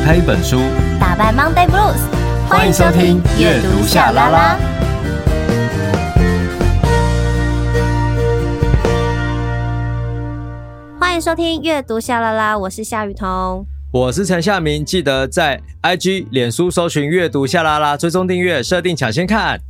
[0.00, 0.58] 打开一本书，
[0.98, 2.00] 打败 Monday Blues。
[2.48, 4.58] 欢迎收听阅读夏拉拉。
[10.98, 14.82] 欢迎收听阅读夏拉拉，我是夏雨桐，我是陈夏明。
[14.82, 19.60] 记得在 IG、脸书搜寻阅读夏拉拉，追踪订阅，设定抢先看。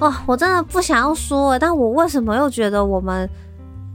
[0.00, 3.30] 哇、哦，我真的不想要说，但我为什么又觉得我们？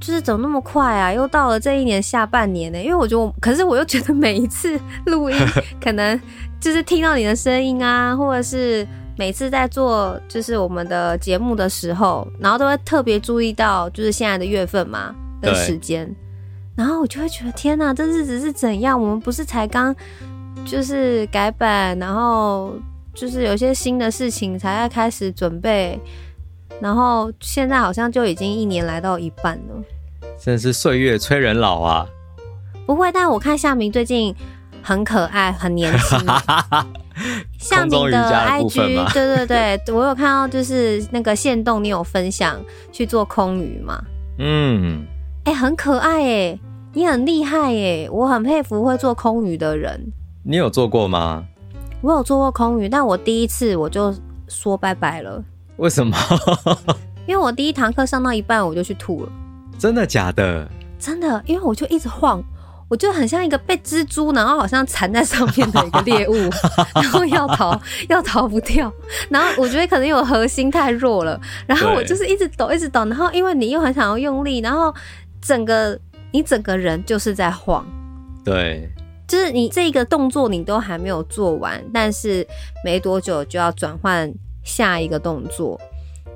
[0.05, 1.13] 就是怎么那么快啊？
[1.13, 2.77] 又到了这一年下半年呢？
[2.77, 5.37] 因为我觉得，可是我又觉得每一次录音，
[5.82, 6.19] 可能
[6.59, 8.86] 就是听到你的声音啊，或者是
[9.18, 16.14] 每次在做就是我们的节目的时候，然后都会特别注意到就是现在的月份嘛的时间，
[16.75, 19.01] 然后我就会觉得天哪，这日子是怎样？
[19.01, 19.95] 我们不是才刚
[20.65, 22.73] 就是改版，然后
[23.14, 25.97] 就是有些新的事情才要开始准备。
[26.81, 29.83] 然后现在好像就已经一年来到一半了，
[30.43, 32.06] 真的是岁月催人老啊！
[32.86, 34.36] 不会，但我看夏明最近
[34.81, 36.20] 很可爱，很年轻。
[37.58, 38.76] 夏明的 IG，
[39.14, 42.59] 对对对，我有看到，就是那个线动，你有分享
[42.92, 44.04] 去做空鱼吗？
[44.38, 45.06] 嗯，
[45.45, 46.60] 哎、欸，很可爱哎，
[46.92, 50.12] 你很厉害哎，我很佩服会做空鱼的人。
[50.44, 51.45] 你有做过吗？
[52.02, 54.14] 我有做过空鱼，但我第一次我就
[54.50, 55.42] 说拜拜了。
[55.78, 56.17] 为什么？
[57.26, 59.32] 因为我第一堂课上到一半我就去吐了。
[59.84, 60.66] 真的假的？
[60.98, 62.42] 真的，因为我就一直晃，
[62.88, 66.34] 我就很像一个被蜘蛛，然后好像缠在上面的一个猎物，
[66.95, 68.89] 然后要逃要逃不掉。
[69.28, 74.95] 然后我觉得可能我核心太弱了，然后我就是一直抖一直抖，然后因为你又很想要用力，然后
[75.42, 76.00] 整个
[76.31, 77.86] 你整个人就是在晃。
[78.45, 78.89] 对，
[79.28, 82.48] 就是你这个动作你都还没有做完，但是
[82.86, 84.34] 没多久就要转换。
[84.64, 85.78] 下一个动作，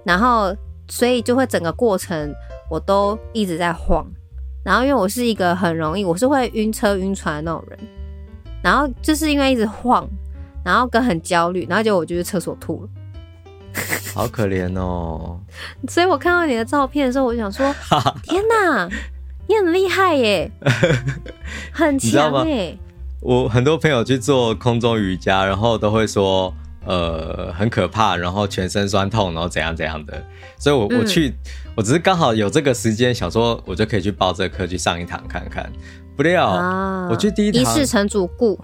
[0.03, 0.53] 然后
[0.89, 2.29] 所以就会整个过程
[2.69, 4.05] 我都一直在晃，
[4.63, 7.79] 然后因为我是一个很容易我是会晕车晕船的那种人，
[8.61, 10.07] 然后就是因为一直晃，
[10.63, 12.89] 然后跟很焦虑，然后结果我就去厕所吐了，
[14.13, 15.39] 好可怜哦。
[15.87, 17.73] 所以我看到你的照片的时候，我就想说，
[18.23, 18.89] 天哪，
[19.47, 20.51] 你很厉害耶，
[21.71, 22.77] 很强耶。
[23.21, 26.53] 我很多朋友去做空中瑜伽，然后都会说。
[26.87, 30.23] 呃，很可怕，然后全身酸痛，然后怎样怎样的，
[30.57, 31.33] 所以我，我、嗯、我去，
[31.75, 35.69] 我只是刚好有这个时间，想说我就可以去报这个课去上一堂看看。
[36.15, 38.57] 不料，啊、我去第一堂，一试成主顾，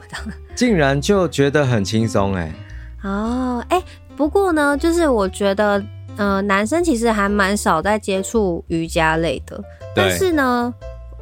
[0.56, 2.52] 竟然就觉得很轻松哎。
[3.04, 3.84] 哦，哎，
[4.16, 5.84] 不过呢，就是我觉得，
[6.16, 9.62] 呃，男生其实还蛮少在接触瑜伽类的，
[9.94, 10.74] 但是呢。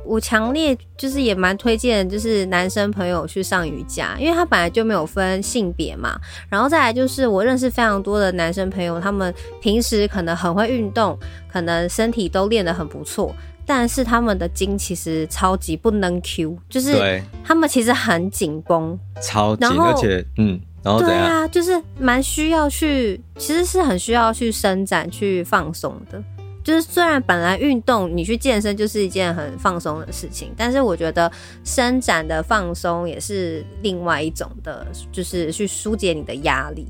[0.06, 6.19] 我强烈就是也蛮推荐，就是男生朋友去上瑜伽，因为他本来就没有分性别嘛。
[6.50, 11.17] 然后再来就是我认识非常多的男生朋友，他们平时可能很会运动，
[11.47, 13.35] 可能身体都练得很不错，
[13.66, 26.22] 但是他们的筋其实超级不能 Q，就是他们其实很紧绷，超紧，而且嗯，然后对啊，就是蛮需要去，其实是很需要去伸展、去放松的。
[26.63, 31.31] 就是虽然本来运动你去健身就是一件很放松的事情，但是我觉得
[31.63, 36.88] 伸展的放松也是另外一种的，就是去疏解你的压力。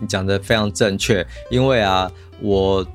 [0.00, 2.10] 你讲的非常正确，因为啊，
[2.40, 2.86] 我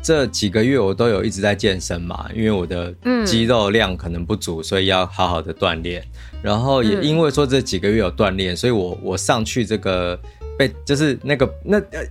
[0.00, 2.94] 这几个月我都有一直在健身嘛，因为我的
[3.26, 6.04] 肌肉量可能不足，所以要好好的锻炼。
[6.40, 10.18] 然后也因为说这几个月有锻炼，所以我我上去这个
[10.56, 12.04] 被就是那个那呃，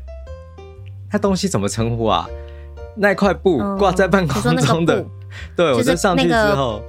[1.11, 2.29] 那东西怎么称呼啊？
[2.95, 5.05] 那块布挂在半空中的，
[5.55, 6.81] 对，我就上去之后，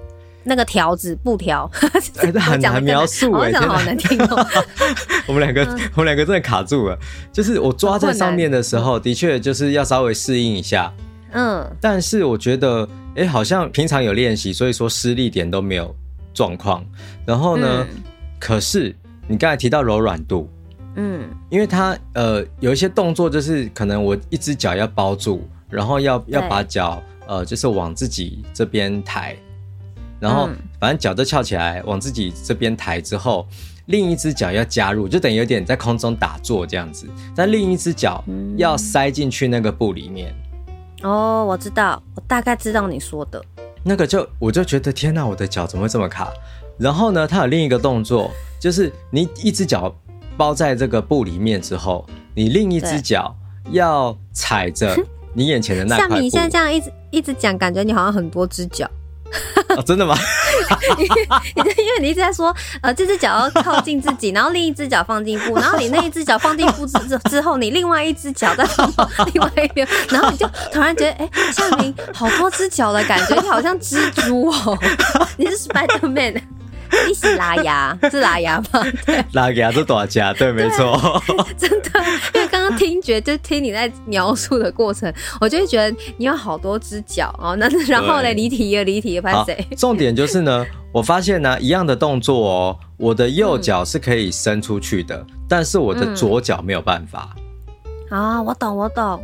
[0.45, 1.71] 那个条子布条，
[2.17, 4.47] 很难描述哎，好难听哦。
[5.29, 5.63] 我们两个，
[5.95, 6.99] 我们两个真的卡住了。
[7.33, 10.93] 就是我抓在上面的时候，的确就是要稍微适应一下。
[11.33, 15.95] 嗯，但是我觉得，哎，好像平常有练习，所以说施力点都没有
[16.35, 16.85] 状况。
[17.25, 17.87] 然后呢，
[18.41, 18.95] 可是
[19.29, 20.51] 你刚才提到柔软度，
[20.97, 25.49] 嗯，因为它呃有一些动作，就是可能我一只脚要包住。
[25.73, 29.35] 然后要要把脚呃，就是往自己这边抬，
[30.21, 33.47] 然后反正脚都翘起来，往自己这边抬之后，
[33.87, 38.23] 另一只脚要加入，就等于有点在空中打坐这样子，但另一只脚
[38.57, 40.35] 要塞进去那个布里面。
[41.03, 43.43] 哦，我知道，我大概知道你说的
[43.83, 46.31] 那个就，我就觉得天哪，我的脚怎么会这么卡？
[46.79, 48.31] 然后呢，它有另一个动作，
[48.61, 49.95] 就是你一只脚
[50.37, 52.05] 包在这个布里面之后，
[52.35, 53.35] 你另一只脚
[53.71, 54.95] 要踩着。
[55.35, 58.89] 你眼前的那块，像你现在这样一直一直讲，感觉你好像很多只脚。
[59.75, 60.15] 哦，真的吗？
[61.57, 74.79] 因为因为你一直在说，呃，这只脚要靠近自己，然后另一只脚放进布，然后你那一只脚放进布之之后，你另外一只脚再放到另外一边，然后你就突然觉得，哎、欸，夏明好多只脚的感觉，你好像蜘蛛哦，
[75.39, 76.43] 你是 Spider Man。
[77.09, 78.85] 一起拉牙是拉牙吗？
[79.07, 81.23] 对， 拉牙是大家，对，没错。
[81.57, 82.05] 真的，
[82.53, 85.11] 刚刚听觉就听你在描述的过程，
[85.41, 87.57] 我就会觉得你有好多只脚哦。
[87.57, 89.67] 那然后呢，离题了，离题了，拍谁？
[89.77, 97.35] 重点就是呢， 我发现呢，一样的动作哦，我的右脚是可以伸出去的，嗯、但是我的左脚没有办法。
[98.11, 99.19] 啊，我懂，我懂，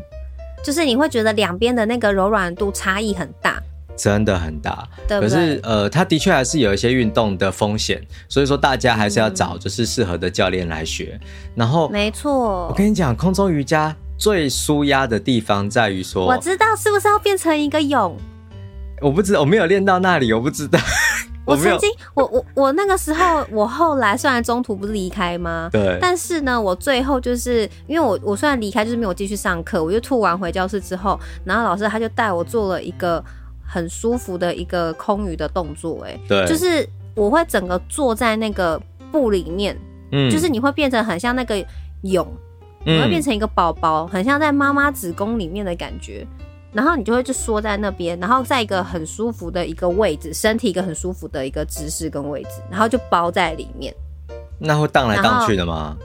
[0.64, 3.62] 就是你会觉得两边的那个柔软度差异很大。
[3.98, 11.18] 真的很大，对对，可是呃，它的确还是有一些运动的风险，所以说大家还是要找就是适合的教练来学。
[11.20, 18.16] 嗯、然后，没错，我跟你讲，空中瑜伽最舒压的地方在于说，我知道是不是要变成一个泳？
[19.00, 20.78] 我不知道，我没有练到那里，我不知道。
[21.44, 25.68] 我曾经，我我我那个时候，我后来虽然中途不是离开吗？
[25.72, 25.98] 对。
[26.00, 33.24] 但是呢，我最后就是因为我我虽然离开，就是没有继续上课，我就吐完回教室之后，然后老师他就带我做了一个。
[33.70, 38.80] 很舒服的一个空余的动作，哎，对，就是我会整个坐在那个
[39.12, 39.76] 布里面，
[40.12, 41.54] 嗯，就是你会变成很像那个
[42.02, 42.26] 蛹，
[42.86, 46.26] 嗯，你会变成一个宝宝，很像在妈妈子宫里面的感觉，
[46.72, 53.94] 然后你就会就缩在那边，然后在一个很舒服的一个位置，身体一个很舒服的一个姿势跟位置，然后就包在里面。
[54.58, 55.96] 那会荡来荡去的吗？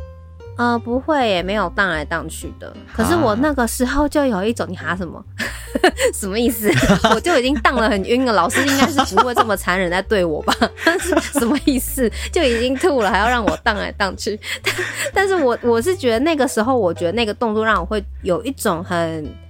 [0.57, 2.71] 呃，不会耶，没有荡来荡去的。
[2.95, 5.23] 可是我那个时候就有一种，你哈什么？
[6.13, 6.71] 什么意思？
[7.15, 10.53] 我就已经荡了很晕了，老师应该是不会这么残忍在对我吧？
[11.39, 12.09] 什么意思？
[12.31, 14.39] 就已经吐了，还要让我荡来荡去？
[14.63, 19.42] 但但是我我是觉得那个时候，我觉得那个动作让我会有一种很。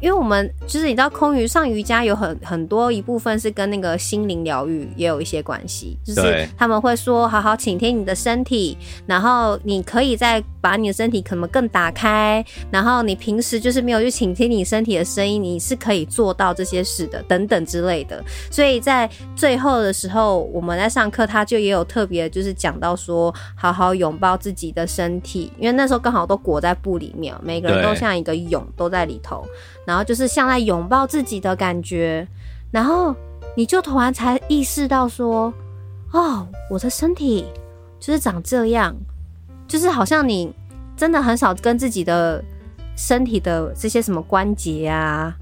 [0.00, 18.22] 因为我们就是你知道，空余上瑜伽有很很多一部分是跟那个心灵疗愈也有一些关系，就是他们会说好好倾听你的身体，然后你可以再把你的身体可能更打开，然后你平时就是没有去倾听你身体的声音，你是可以做到这些事的，等等之类的。
[18.50, 29.46] 所以在最后的时候，我们在上课，他就也有特别就是讲到说，好好拥抱自己的身体，因为那时候刚好都裹在布里面，每个人都像一个蛹都在里头。
[29.86, 32.26] 然后就是像在拥抱自己的感觉，
[32.70, 33.14] 然后
[33.54, 35.52] 你就突然才意识到说，
[36.12, 37.46] 哦，我的身体
[37.98, 38.94] 就是长这样，
[39.68, 40.52] 就是好像你
[40.96, 42.42] 真的很少跟自己的
[42.96, 45.32] 身体的这些什么关节啊，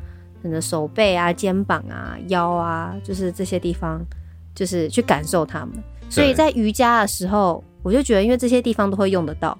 [0.42, 4.04] 你的手背啊、肩膀啊、腰啊，就是这些地方，
[4.54, 5.70] 就是去感受它们。
[6.10, 9.56] 所以在瑜伽的时候，我就觉得，因为这些地方都会用得到，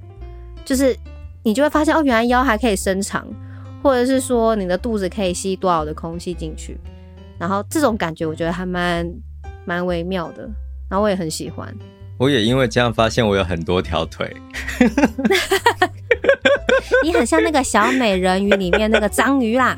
[0.65, 0.95] 就是
[1.43, 3.27] 你就会发现，哦，原来腰还可以伸长。
[3.83, 6.77] 或者是说你的肚子可以吸多少的空气进去，
[7.39, 9.09] 然后这种感觉我觉得还蛮
[9.65, 10.43] 蛮微妙的，
[10.89, 11.73] 然后我也很喜欢。
[12.19, 14.35] 我也因为这样发现我有很多条腿。
[17.03, 19.77] 你很像那个小美人鱼里面那个章鱼啦，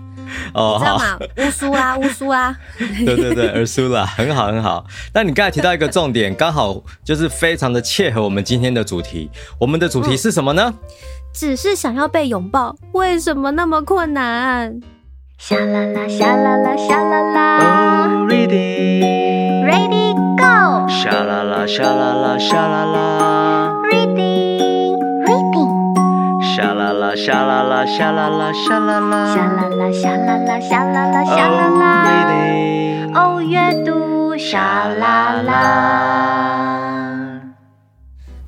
[0.54, 1.18] 哦，你知道吗？
[1.38, 2.56] 乌苏拉，乌苏拉。
[2.78, 4.86] 对对对，尔苏拉，很好很好。
[5.12, 9.30] 但你刚才提到一个重点，刚好就是非常的切合我们今天的主题。
[9.58, 10.72] 我们的主题是什么呢？
[10.72, 10.88] 嗯
[11.30, 14.80] 只是想要被拥抱，为什么那么困难？
[15.38, 18.08] 沙啦啦，沙啦啦，沙啦啦。
[18.08, 19.37] Oh。
[20.88, 23.70] 沙啦啦，沙啦啦，沙啦啦。
[23.92, 25.94] ，reading reading，。
[26.56, 29.34] 沙啦啦，沙啦啦，沙啦啦，沙啦啦。
[29.34, 31.84] 沙啦啦，沙啦啦，沙啦啦，沙啦啦。
[33.14, 33.38] Oh, ready。
[33.38, 35.54] 哦，阅读沙啦啦。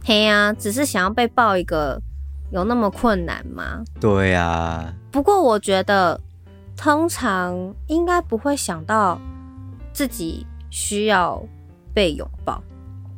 [0.02, 2.00] 嘿呀，只是想要被抱一个。
[2.52, 3.84] 有那么困难吗？
[4.00, 4.92] 对呀、啊。
[5.12, 6.18] 不过我觉得，
[6.76, 9.20] 通常应该不会想到
[9.92, 11.40] 自己需要
[11.94, 12.62] 被拥抱，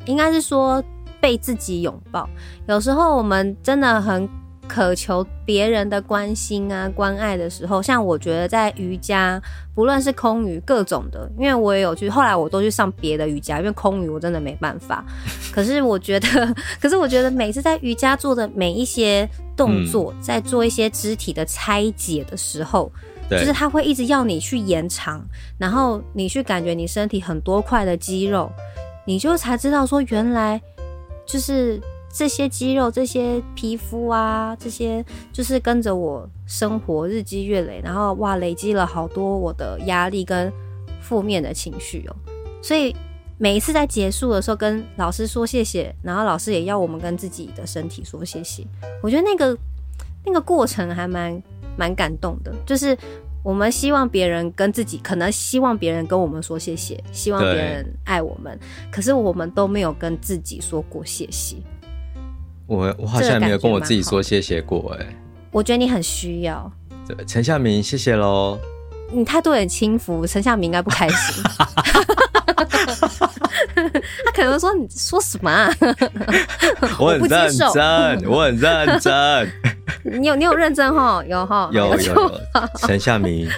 [0.07, 0.83] 应该是说
[1.21, 2.29] 被自己拥抱。
[2.67, 4.29] 有时候我们真的很。
[4.69, 9.43] 渴求别人的关心啊、关爱的时候，像我觉得在瑜伽，
[9.75, 15.05] 不论是空余各种的，因为我也有去，后来我都去上别的瑜伽，因为空余我真的没办法。
[15.53, 22.91] 可是我觉得，可是我觉得每次在瑜伽做的每一些动作，嗯、在做一些肢体的拆解的时候，
[23.31, 25.25] 就是他会一直要你去延长，
[25.59, 28.51] 然后你去感觉你身体很多块的肌肉，
[29.07, 30.61] 你就才知道说原来
[31.27, 31.81] 就是。
[32.15, 35.03] 这些肌肉、这些皮肤啊，这些
[35.33, 40.53] 就是跟着我生活日积月累，然后哇，累积了好多我的压力跟
[41.01, 42.15] 负面的情绪哦。
[42.61, 42.95] 所以
[43.39, 48.63] 每一次在结束的时候，跟老师说谢谢，然后老师也要我们跟自己的身体说谢谢。
[49.03, 49.57] 我觉得那个
[50.27, 51.43] 那个过程还蛮
[51.77, 52.97] 蛮感动的，就是
[53.43, 58.59] 我们希望别人跟自己，可能希望别人跟我们说谢谢，希望别人爱我们，
[58.91, 61.57] 可是我们都没有跟自己说过谢谢。
[62.67, 65.07] 我我好像没有跟我自己说谢谢过哎，
[65.51, 66.73] 我觉得你很需要。
[67.07, 68.59] 对，陈夏明，谢谢喽。
[69.11, 71.43] 你态度很轻浮，陈夏明应该不开心。
[74.25, 75.71] 他可能说你说什么啊？
[76.99, 79.53] 我很认真，我很认真。
[80.05, 81.23] 你有你有认真哈？
[81.27, 81.71] 有哈？
[81.73, 82.41] 有有有。
[82.79, 83.49] 陈夏明，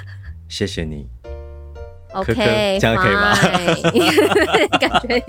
[0.48, 1.08] 谢谢你。
[2.12, 3.34] OK，这样可以吗？
[4.78, 5.24] 感觉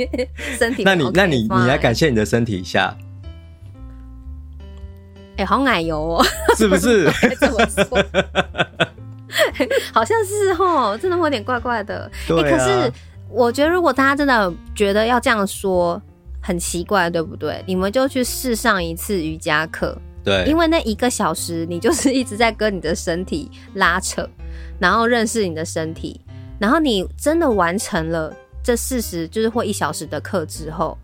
[0.57, 0.83] 身体。
[0.83, 2.95] 那你那你你来感谢你的身体一下。
[5.37, 7.09] 哎，好奶油哦，是不是？
[9.91, 12.09] 好像是哦，真的会有点怪怪的。
[12.27, 12.43] 对啊。
[12.57, 12.91] 可是
[13.29, 16.01] 我觉得，如果大家真的觉得要这样说
[16.41, 17.61] 很奇怪，对不对？
[17.65, 19.97] 你们就去试上一次瑜伽课。
[20.25, 20.43] 对。
[20.45, 24.27] 因为那一个小时，你就是一直在跟你的身体拉扯，
[24.79, 26.19] 然后认识你的身体，
[26.59, 30.97] 然后你真的完成了这四十，就是或一小时的课之后，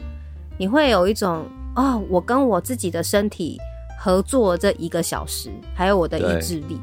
[0.57, 3.57] 你会有一种哦，我跟我自己的身体。
[4.03, 6.81] 合作这一个小时，还有我的意志力，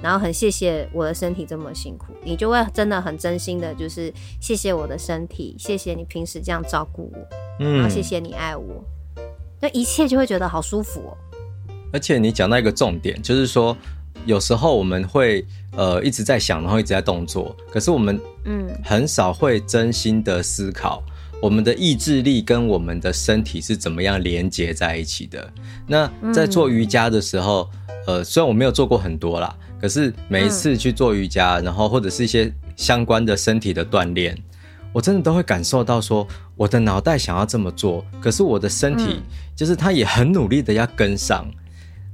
[0.00, 7.18] 然后很谢谢我的身体这么辛苦，你就会真的很真心的，就是谢谢我的身体，谢谢你平时这样照顾我，
[7.58, 8.84] 嗯，然后谢谢你爱我，
[9.60, 11.18] 那一切就会觉得好舒服哦。
[11.94, 13.76] 而且你讲到一个重点，就是说
[14.26, 15.46] 有时候我们会
[15.76, 21.00] 呃一直在想，然后一直在动作，可是我们嗯很少会真心的思考。
[21.40, 25.52] 我们的意志力跟我们的身体是怎么样连接在一起的？
[25.86, 27.70] 那在做瑜伽的时候，
[28.06, 34.36] 嗯、呃，虽然我没有做过很多啦，可是每一次去做瑜伽，然后或者是一些相关的身体的锻炼，
[34.92, 39.20] 我真的都会感受到说，我的脑袋想要这么做，可是我的身体
[39.54, 41.46] 就是他也很努力的要跟上。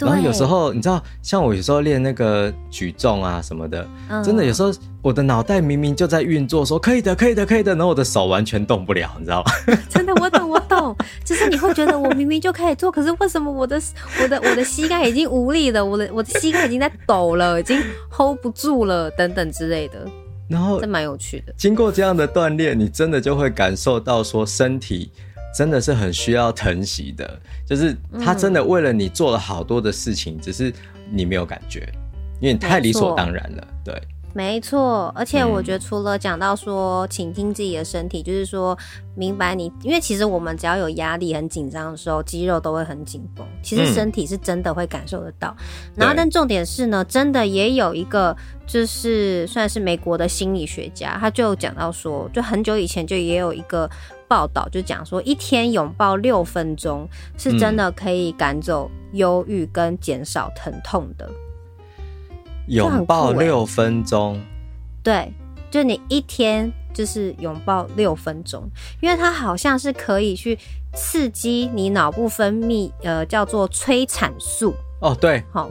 [0.07, 9.77] 然后有时候你知道，像我有时候练那个举重啊什么的，嗯、真的有时候我的脑袋明明就在运作，说可以的，可以的，可以的，然后我的手完全动不了，你知道吗？
[9.89, 13.81] 真的，我懂，我懂， 就是你会觉得我明明就可以做，可是为什么我的
[14.23, 17.81] 我的我的膝盖已经无力了，我的我的膝盖已经在抖了，已经
[18.11, 20.07] hold 不住了，等等之类的。
[20.49, 21.55] 然后，这蛮有趣的。
[21.57, 25.13] 经过这样的锻炼，你真的就会感受到说身体。
[25.53, 30.73] 真的是很需要疼惜的，就是他真的为了你做了好多的事情，嗯、只是
[31.11, 31.89] 你没有感觉，
[32.41, 33.67] 因为你太理所当然了。
[33.85, 34.01] 对，
[34.33, 35.13] 没错。
[35.17, 38.79] 而且我觉得除了讲到说倾听自己的身体，嗯、就是说
[39.17, 43.45] 明白你，因为其实我们只要有压力、很紧张的时候，肌肉都会很紧绷。
[43.61, 45.55] 其实身体是真的会感受得到。
[45.59, 45.65] 嗯、
[45.97, 48.37] 然后，但重点是呢，真的也有一个，
[48.69, 53.91] 就是算是美国的心理学家，他就讲到说，就很久以前就也有一个。
[54.31, 57.05] 报道就讲说，一天拥抱六分钟
[57.37, 61.29] 是真的可以赶走忧郁跟减少疼痛的。
[62.69, 64.41] 拥抱六分钟，
[65.03, 65.33] 对，
[65.69, 68.63] 就你一天就是拥抱六分钟，
[69.01, 70.57] 因为它好像是可以去
[70.95, 74.73] 刺激你脑部分泌，呃，叫做催产素。
[75.01, 75.69] 哦，对，好。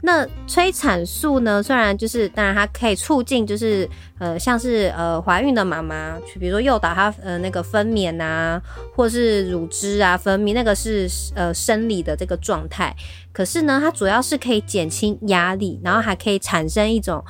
[0.00, 1.60] 那催产素呢？
[1.60, 3.88] 虽然就是，当然它可以促进，就是
[4.18, 8.62] 呃，像是呃怀孕的妈妈，去比如说诱导她呃那个分娩啊，
[8.94, 12.94] 或是乳汁啊分泌，那个是呃生理的这个状态。
[13.32, 17.22] 可是呢，它主要是可以减轻压力，然后还可以产生一种，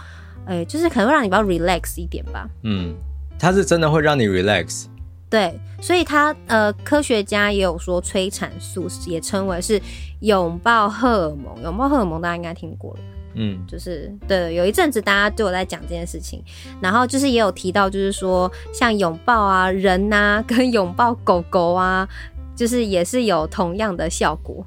[0.45, 2.47] 哎、呃，就是可能会让你比较 relax 一点吧。
[2.65, 2.95] 嗯，
[3.39, 4.85] 它是真的会让你 relax。
[5.31, 9.79] 对，所以它呃，科学家也有说，催产素也称为是
[10.21, 11.63] 拥抱荷尔蒙。
[11.63, 13.01] 拥抱荷尔蒙大家应该听过了，
[13.35, 16.43] 嗯，就是对，有一阵子大家都有在讲这件事情，
[16.81, 22.09] 然后就是也有提到，就是说像拥抱啊人啊，跟拥抱狗狗啊，
[22.57, 24.65] 就是也是有同样的效果。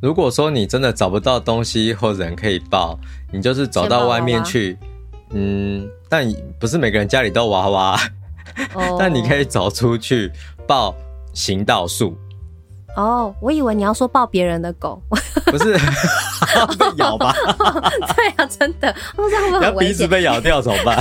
[0.00, 2.98] 如果说你真的找不到东西或人可以抱，
[3.32, 4.78] 你就是走到外面去，
[5.30, 6.26] 嗯，但
[6.58, 8.00] 不是每个人家里都有娃娃。
[8.98, 10.32] 但你可以走出去
[10.66, 10.92] 抱
[11.32, 12.16] 行道树。
[12.98, 15.00] 哦，我以为你要说抱别人的狗，
[15.46, 15.72] 不是
[16.76, 17.32] 被咬吧？
[18.16, 19.72] 对啊，真的，我这样会很危险？
[19.72, 20.96] 要鼻子被咬掉怎么办？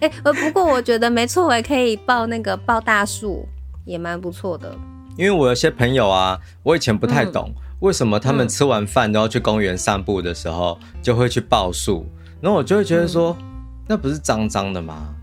[0.00, 3.46] 哎、欸，不过我觉得没错，我也可以抱那个抱大树，
[3.84, 4.74] 也蛮不错的。
[5.18, 12.06] 因为我有些朋友啊，我以前不太懂、嗯、为什么他们吃完饭都要去公园散步的时候就会去抱树，
[12.40, 13.46] 然后我就会觉得说，嗯、
[13.86, 15.14] 那不是脏脏的吗？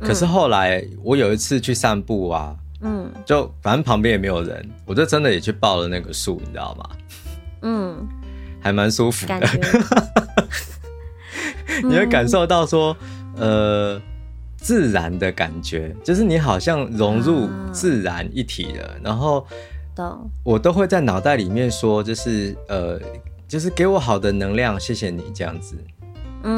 [0.00, 6.90] 可是后来我有一次去散步啊，嗯，就反正旁边也没有人，我就真的也去抱了那个树，你知道吗？
[7.62, 8.08] 嗯，
[8.60, 9.40] 还蛮舒服的，
[11.84, 12.96] 你会感受到说，
[13.36, 14.00] 呃，
[14.56, 18.96] 自然的感觉，就是你好像融入自然一体了。
[19.02, 19.46] 然后，
[20.42, 23.00] 我都会在脑袋里面说，就是呃，
[23.46, 25.76] 就是给我好的能量，谢谢你这样子。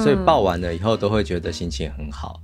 [0.00, 2.40] 所以抱完了以后都会觉得心情很好。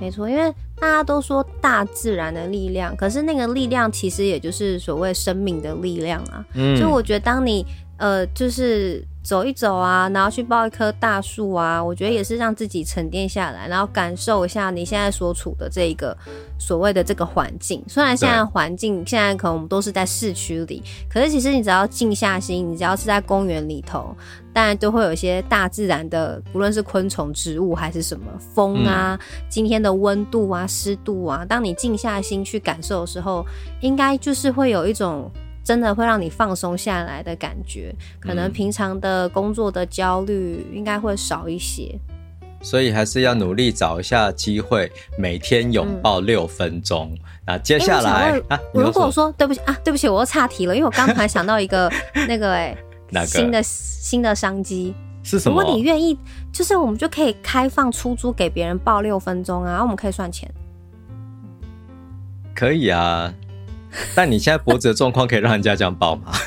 [0.00, 6.44] 没错，因为大家都说大自然的力量，可是那个力量其实也就是所谓生命的力量啊。
[6.54, 7.64] 嗯，所以我觉得当你
[7.96, 16.14] 呃，就是走一走啊，然后去抱一棵大树啊，我觉得也是让自己沉淀下来，然后感受一下你现在所处的这一个
[16.58, 17.82] 所谓的这个环境。
[17.88, 24.14] 虽然现在环境现在可能我们都是在市区里，可是其实你只要静下心，你只要是在公园里头，
[24.52, 33.42] 当然都会有一些大自然的，不论是昆虫、植物还是什么风啊，嗯、今天的温度啊、湿度啊，当你静下心去感受的时候，
[33.80, 35.30] 应该就是会有一种。
[35.64, 41.98] 真的会让你放松下来的感觉，可能平常的工作的焦虑应该会少一些，
[42.42, 47.10] 嗯，所以还是要努力找一下机会，每天拥抱六分钟。
[47.14, 51.90] 嗯、那接下来，欸、啊，如果说对不起啊，对不起，我又岔题了，因为我刚才想到一个
[52.28, 52.76] 那个哎、
[53.12, 55.58] 欸，新的新的商机是什么？
[55.58, 56.18] 如果你愿意，
[56.52, 60.46] 就是我们就可以开放出租给别人抱六分钟啊，我们可以算钱。
[62.54, 63.32] 可以啊。
[64.14, 66.32] 但你现在脖子的状况可以让人家这样抱吗？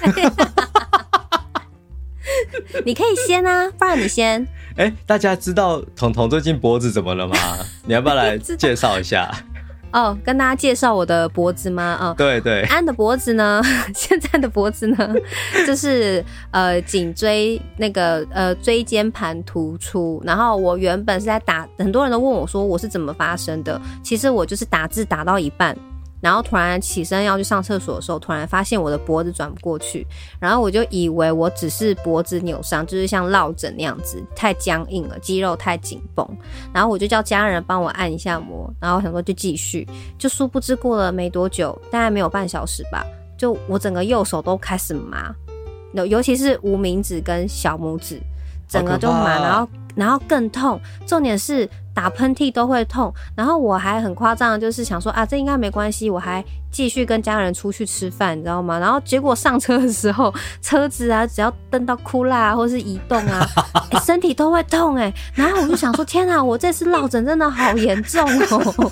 [2.85, 4.41] 你可以先啊，不然你先。
[4.77, 7.35] 哎、欸，大家知道彤彤最近脖子怎么了吗？
[7.85, 9.33] 你要不要来介绍一下？
[9.91, 11.97] 哦，跟大家介绍我的脖子吗？
[11.99, 13.61] 哦，对对，安的脖子呢？
[13.95, 15.15] 现在的脖子呢，
[15.65, 20.21] 就是呃颈椎那个呃椎间盘突出。
[20.25, 23.81] 然后我原本是在打，很多人都问我说我是怎么发生的。
[24.03, 25.75] 其实我就是打字打到一半。
[26.19, 30.05] 然后突然起身要去上厕所的时候，突然发现我的脖子转不过去，
[30.39, 36.27] 然后我就以为我只是脖子扭伤，就是像落枕那样子，太僵硬了，肌肉太紧绷。
[36.73, 43.05] 然后我就叫家人帮我按一下摩，然后我想说就继续，就殊不知过了没多久，大概没有半小时吧，
[43.37, 45.33] 就我整个右手都开始麻，
[45.93, 48.19] 尤尤其是无名指跟小拇指，
[48.67, 51.69] 整个就麻，然后然后更痛，重点是。
[51.97, 58.77] 打喷嚏都会痛，然后我还很夸张，就是想说啊，这应该没关系，我还继续跟家人出去吃饭，你知道吗？
[58.77, 60.31] 然后结果上车的时候，
[60.61, 63.43] 车子啊，只要蹬到哭啦啊，或是移动啊，
[63.89, 65.11] 欸， 身体都会痛哎。
[65.33, 68.91] 然后我就想说，天啊，我这次落枕真的好严重哦，我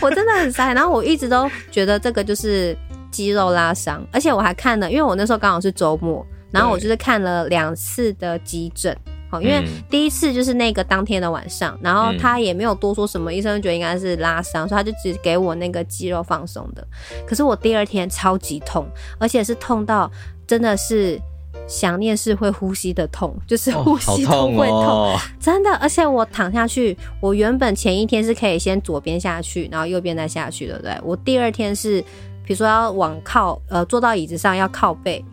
[0.08, 0.72] 我真的很塞。
[0.72, 2.74] 然后我一直都觉得这个就是
[3.10, 8.96] 肌肉拉伤，而且我还看了，因为我那时候刚好是周末，然后我就是看了两次的急诊。
[9.42, 16.86] 因为第一次就是那个当天的晚上，然后他也没有多说什么，医生觉得应该是拉伤，所以他就只给我那个肌肉放松的。
[17.26, 18.86] 可是我第二天超级痛，
[19.18, 20.08] 而且是痛到
[20.46, 21.20] 真的是
[21.66, 25.74] 想念是会呼吸的痛，就是呼吸都会痛， 真的。
[25.78, 30.96] 而且我躺下去，我原本前一天是可以先左边下去，然后右边再下去，对不对？
[31.02, 32.00] 我第二天是，
[32.44, 35.24] 比如说要往靠呃坐到椅子上要靠背，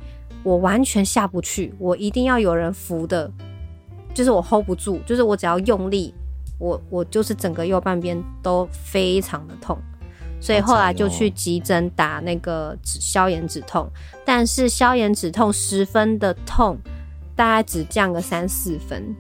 [0.44, 3.32] 我完全下不去，我一定要有人扶的。
[4.14, 6.14] 就是我 hold 不住，就是我只要用力，
[6.60, 9.78] 我我就是整个右半边都非常的痛，
[10.42, 13.90] 所以后来就去急诊打那个止消炎止痛，
[14.26, 16.78] 但是消炎止痛十分的痛，
[17.38, 19.16] 大概只降个三四分。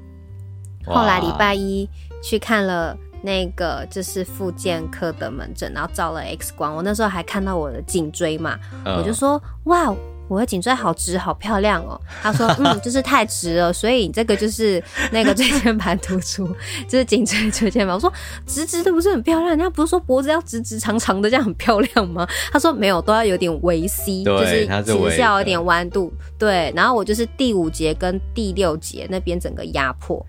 [0.85, 1.87] 后来礼拜一
[2.21, 9.95] 去看了那个就是复健科的门诊，然后照了 X 光，我那时候还看到我的颈椎嘛，我就说哇。
[10.31, 11.99] 我的颈椎好直，好漂亮哦。
[12.23, 16.47] 他说， 嗯，就是太直了，所以你这个就是那个椎间盘突出，
[16.87, 17.93] 就是颈椎椎间盘。
[17.93, 18.09] 我说，
[18.47, 19.49] 直直的不是很漂亮？
[19.49, 22.25] 人家不是说脖子要直直长长的这样很漂亮吗？
[22.49, 26.13] 他说没有，都要有点微 C，就是其实是要有点弯度。
[26.39, 30.25] 对，然后我就是第五节跟第六节那边整个压迫，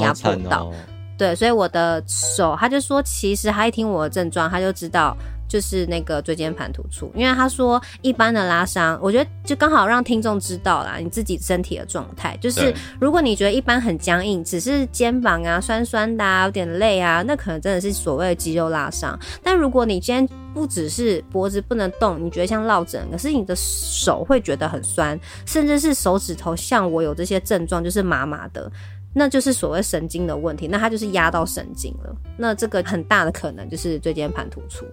[0.00, 0.72] 压迫到。
[1.18, 5.14] 对，所以我的手，他就说，其实他一听我的症状，他就知道。
[5.52, 12.34] 就是那个椎间盘突出，因为他说一般的拉伤，我觉得就刚好让听众知道啦，你自己身体的状态。
[12.40, 19.18] 就是如果你觉得一般很僵硬，只是肩膀啊酸酸的啊，有点累啊，那可能真的是所谓的肌肉拉伤。
[19.42, 28.72] 但如果你今天不只是脖子不能动，你觉得像落枕，可是你的手会觉得很酸，甚至是手指头像我有这些症状，就是麻麻的，
[29.12, 32.16] 那就是所谓神经的问题，那它就是压到神经了。
[32.38, 34.86] 那这个很大的可能就是椎间盘突出。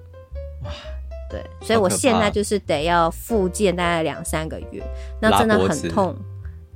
[0.64, 0.72] 哇，
[1.30, 4.84] 对，所以我现在就是得要复健大概两三个月，
[5.22, 6.16] 那真的很痛，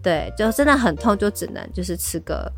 [0.02, 2.52] 对，就真的很痛，就只能就是吃个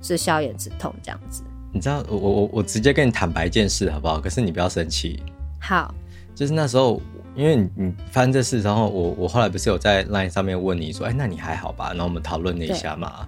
[0.00, 1.42] 治消炎止痛这样子。
[1.72, 4.20] 你知道，我我我直接跟你坦白一件事好不好？
[4.20, 5.22] 可是你不要生气。
[5.58, 5.94] 好，
[6.34, 7.00] 就是那时候，
[7.34, 11.88] 因为你你发生这事，然后我我后来不是有在 LINE 上面问你说，哎，那你还好吧？
[11.90, 13.26] 然后我们讨论了一下嘛。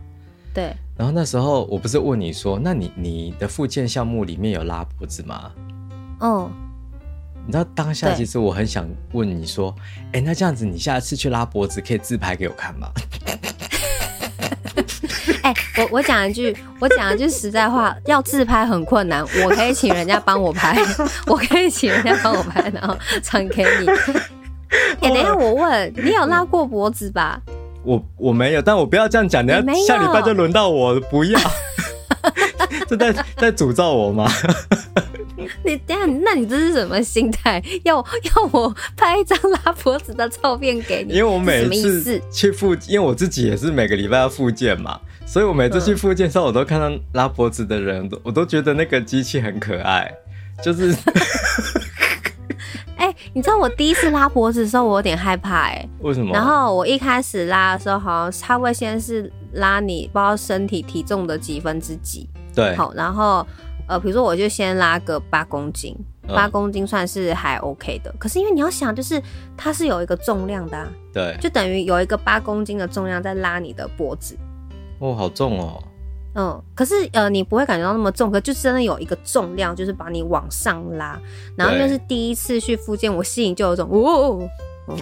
[0.52, 0.76] 对。
[0.96, 5.50] 然后那时候我不是问你说，那你你的复健项目里面有拉脖子吗？
[6.20, 6.50] 哦。
[7.46, 9.74] 你知道当下其实我很想问你说，
[10.06, 12.88] 哎、欸，那这样子你下次去拉脖子可以自拍给我看吗？
[15.42, 20.82] 哎、欸，我我讲一句，我讲一句实在话，要自拍很困难，我可以请人家帮我拍，
[21.26, 23.88] 我可以请人家帮我拍，然后传给你。
[25.02, 27.38] 哎、欸，等一下我问你有拉过脖子吧？
[27.82, 31.38] 我我没有，但我不要这样讲，你要下礼拜就轮到我，不要，
[32.88, 34.26] 这在在诅咒我吗？
[35.64, 37.62] 你等下，那你这是什么心态？
[37.84, 37.96] 要
[38.36, 41.14] 要我拍一张拉脖子的照片给你？
[41.14, 50.12] 因为我每次去复，因为我自己也是每个礼拜要复健嘛，所以我每次去复健的时候，我都看到拉脖子的人，我都觉得那个机器很可爱，
[50.62, 50.94] 就是。
[52.96, 55.88] 哎、欸，你知道我第一次拉脖子的时候，我有点害怕哎、欸。
[56.00, 56.32] 为什么？
[56.32, 62.26] 然后我一开始拉的时候，好像他会先是拉你，不知道身体体重的几分之几。
[62.54, 62.74] 对。
[62.76, 63.46] 好，然后
[63.86, 65.96] 呃，比如说我就先拉个八公斤，
[66.28, 68.10] 八公斤算是还 OK 的。
[68.10, 69.22] 嗯、可是因为你要想，就是
[69.56, 74.36] 它是有一个重量的、啊，对，就等于有一个八公斤的重量在拉你的脖子。
[74.98, 75.82] 哦，好重哦。
[76.36, 81.16] 嗯，可是呃，你不会感觉到那么重，可就真的有一个重量，就是把你往上拉。
[81.56, 84.48] 然后就是第一次去复健，我心里就有种哦哦
[84.86, 84.96] 哦，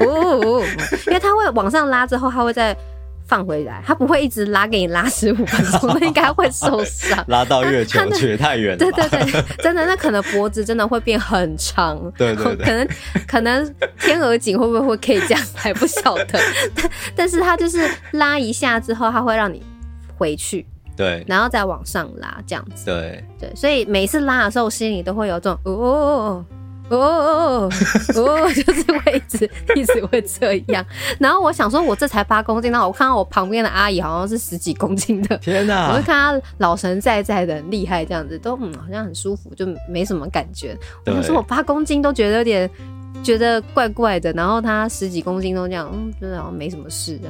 [0.00, 0.62] 哦，
[1.06, 2.76] 因为它会往上拉之后，它会再
[3.26, 7.22] 放回来，它不会一直拉给你拉十五分钟，那应该会受伤。
[7.28, 8.78] 拉到月球去太远了。
[8.78, 11.98] 对对对，真的，那可能脖子真的会变很长。
[12.16, 12.88] 对对对，可能
[13.26, 16.38] 可能天鹅颈会不会会可以这样，还不晓得。
[16.74, 19.62] 但但是它就是拉一下之后，它会让你
[20.16, 20.66] 回去。
[20.96, 22.84] 对，然后再往上拉，这样子。
[22.84, 26.46] 对对，所以每次拉的时候，我心里都会有这种哦哦哦哦
[26.90, 27.68] 哦
[28.16, 30.84] 哦， 就是会一直一直会这样。
[31.18, 35.90] 然后我想说，我这才八公斤，然后我看到我旁边的阿姨好像是十几公斤的，天哪！
[35.92, 40.76] 我就看她老神在在的，很厉害，这样子都嗯好像很舒服，就没什么感觉。
[41.06, 42.70] 我就说我八公斤都觉得有点
[43.22, 47.28] 觉得怪怪的，然后她十几公斤都这样，嗯，就是好像没什么事的。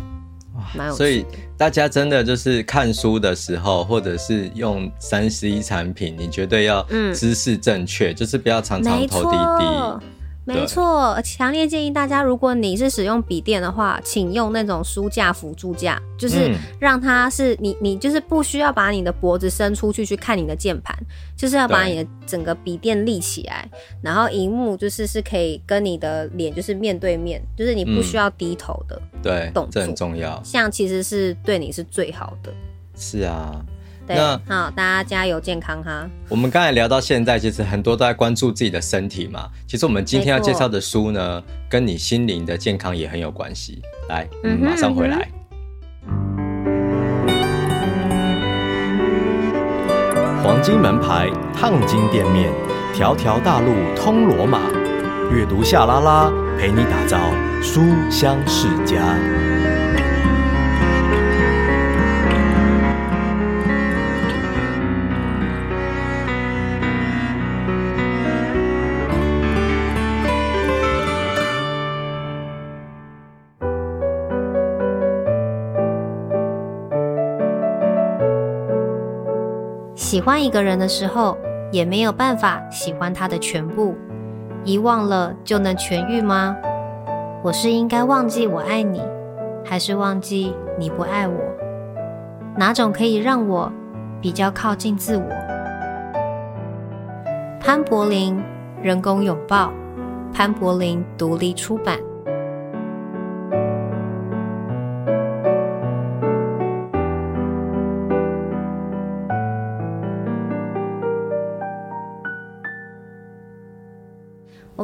[0.77, 1.25] 哇，所以
[1.57, 10.07] 大家真的就是看书的时候，或者是用三 C 产品，你绝对要姿势正确，嗯，就是不要常常头低低。
[10.47, 20.95] 没错，强烈建议大家，如果你是使用笔电的话，请用那种书架辅助架，就是让它是你，你就是不需要把你的脖子伸出去去看你的键盘，
[21.35, 23.67] 就是要把你的整个笔电立起来，
[24.03, 30.41] 然后荧幕就是是可以跟你的脸就是面对面，就是你不需要低头的，对，动作，这很重要。
[30.45, 32.53] 这样其实是对你是最好的。
[32.97, 33.65] 是啊。
[34.07, 36.09] 对，那好，大家加油健康哈。
[36.29, 39.49] 我们刚才聊到现在，其实很多都在关注自己的身体嘛。
[39.67, 43.81] 其实我们今天要介绍的书呢，跟你心灵的健康也很有关系。
[44.09, 45.29] 来，嗯，马上回来。
[50.43, 52.53] 黄金门牌，烫金店面，
[52.93, 54.61] 条条大路通罗马。
[55.33, 57.19] 阅读夏拉拉，陪你打造
[57.63, 59.01] 书香世家。
[80.15, 81.37] 喜欢一个人的时候，
[81.73, 83.97] 也没有办法喜欢他的全部。
[84.63, 86.57] 遗忘了就能痊愈吗？
[87.43, 89.03] 我是应该忘记我爱你，
[89.65, 91.35] 还是忘记你不爱我？
[92.57, 93.73] 哪种可以让我
[94.23, 95.27] 比较靠近自我？
[97.59, 98.41] 潘柏林
[98.81, 99.73] 人工拥抱，
[100.33, 101.99] 潘柏林独立出版。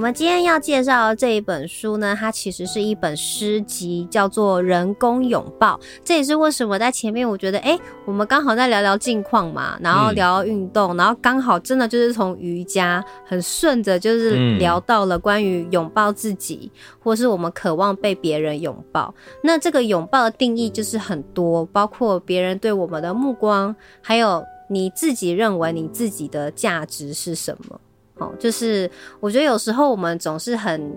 [0.00, 5.76] 我们今天要介绍的这一本书呢，它其实是一本诗集，叫做《人工拥抱》。
[6.02, 19.14] 这也是为什么在前面我觉得，哎，我们刚好在聊聊近况嘛，然后聊运动，然后刚好真的就是从瑜伽很顺着，就是聊到了关于拥抱自己，或是我们渴望被别人拥抱。
[19.42, 27.78] 那这个拥抱的定义就是很多，包括别人对我们的目光，还有你自己认为你自己的价值是什么。
[28.20, 30.92] 哦，就是我觉得有时候我们总是很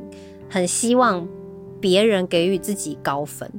[0.50, 1.28] 很希望
[1.82, 3.50] 别人给予自己高分，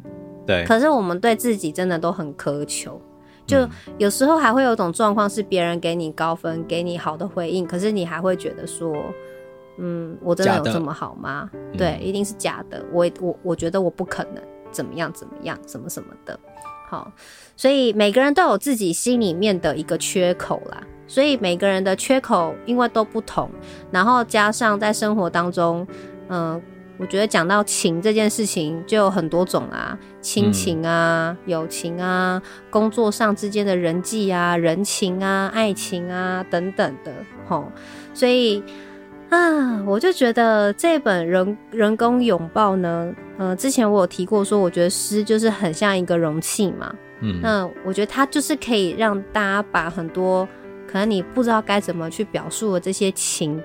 [0.47, 3.01] 对，可是我们对自己真的都很苛求，
[3.47, 3.67] 就
[3.99, 8.95] 有时候还会有种状况是别人给你高分，给你好的回应，可是你还会觉得说，
[9.79, 11.51] 嗯，我真的有这么好吗？
[11.77, 16.39] 对，一定是假的，我我我觉得我不可能怎么样怎么样，什么什么的。
[16.87, 17.11] 好，
[17.57, 20.83] 所以每个人都有自己心里面的一个缺口啦。
[21.07, 23.51] 所以每个人的缺口因为都不同，
[23.91, 25.87] 然后加上在生活当中，
[26.29, 26.63] 嗯、呃，
[26.99, 32.41] 我觉得讲到情这件事情就有很多种啊，亲情啊、嗯、友情啊、
[32.71, 37.13] 工作上之间的人际啊、人情啊、爱情啊等等的，
[37.49, 37.65] 吼。
[38.15, 38.63] 所以
[39.29, 50.49] 啊，我就觉得这本人人工拥抱呢，呃，之前我有提过说，我觉得诗就是很像一个容器嘛，嗯，那我觉得它就是可以让大家把很多
[50.95, 53.61] 可能你不知道该怎么去表述的这些情。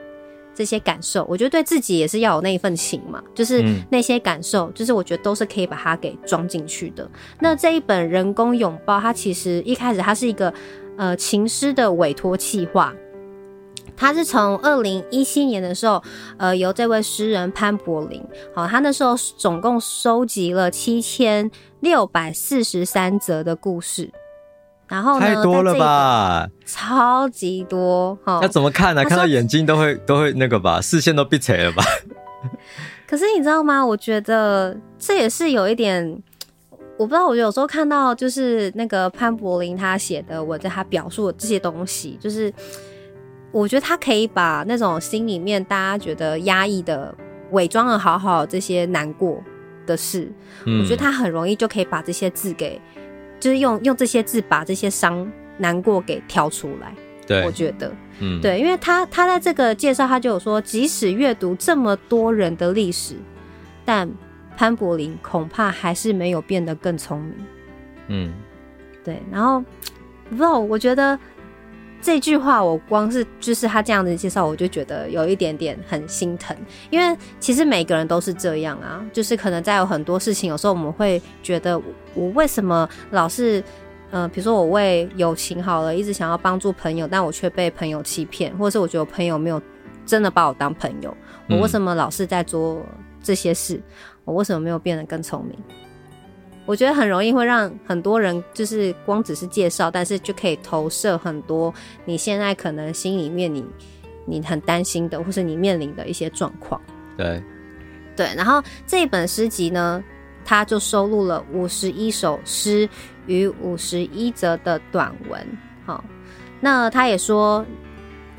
[0.52, 7.10] 这些感受，我觉得对自己也是要有那一份情嘛，就是那些感受，嗯、就是我觉得都是可以把它给装进去的。
[7.39, 10.54] 那这一本人工拥抱，它其实一开始它是一个
[10.98, 12.94] 呃情诗的委托企划，
[13.96, 16.04] 它是从二零一七年的时候，
[16.38, 18.22] 呃由这位诗人潘柏林，
[18.54, 24.12] 好，他那时候总共收集了七千六百四十三则的故事。
[24.89, 28.39] 然后呢，太多了吧，超级多哈！
[28.41, 29.06] 要怎么看呢、啊？
[29.06, 31.84] 看到眼睛都会都会那个吧，视线都闭起来了吧？
[33.08, 33.86] 可是你知道吗？
[33.86, 36.21] 我觉得这也是有一点，
[36.97, 37.28] 我不知道。
[37.28, 42.52] 我有时候看到就是那个潘柏林他写的，我在他表述的这些东西，就是
[43.52, 47.13] 我觉得他可以把那种心里面大家觉得压抑的、
[47.52, 49.39] 伪装的好好这些难过
[49.86, 50.32] 的事，
[50.65, 52.82] 嗯、我觉得他很容易就可以把这些字给。
[53.39, 56.93] 就是用用这些字把这些伤难过给挑出来，
[57.25, 63.15] 对，我觉得，嗯，对，因为他他在这个介绍他就有说，即使阅读这么多人的历史，
[63.86, 64.10] 但
[64.58, 67.34] 潘柏林恐怕还是没有变得更聪明，
[68.08, 68.34] 嗯，
[69.04, 69.63] 对，然后
[70.30, 71.17] 不知道，我觉得。
[72.02, 76.56] 这句话我光是就是他这样子介绍，我就觉得有一点点很心疼，
[76.90, 81.80] 因为其实每个人都是这样啊，就是可能在有很多事情，有时候我们会觉得
[82.14, 83.62] 我为什么老是，
[84.12, 89.62] 呃，比如说我为友情好了，一直想要帮助朋友，但我却被朋友欺骗，或者是我觉得我朋友没有
[90.06, 91.16] 真的把我当朋友，
[91.50, 92.82] 我为什么老是在做
[93.22, 93.80] 这些事？
[94.24, 95.58] 我为什么没有变得更聪明？
[96.70, 101.74] 我觉得很容易会让很多人就是光只是介绍，但是就可以投射很多
[102.06, 103.66] 你现在可能心里面你
[104.24, 106.80] 你很担心的，或是你面临的一些状况。
[107.18, 107.42] 对
[108.16, 110.04] 对，然后这一本诗集呢，
[110.46, 112.88] 它就收录了五十一首诗
[113.26, 115.44] 与五十一则的短文。
[115.88, 116.04] 好，
[116.60, 117.66] 那他也说，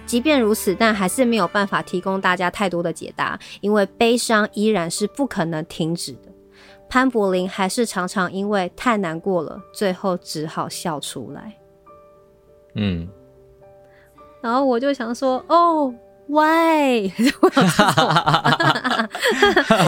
[0.07, 6.31] 即便如此，但还是没有办法提供大家太多的解答，因为悲伤依然是不可能停止的。
[6.91, 11.55] 潘柏林还是常常因为太难过了，最后只好笑出来。
[12.75, 13.09] 嗯，
[14.43, 15.95] 然后我就想说，哦，
[16.27, 17.09] 喂，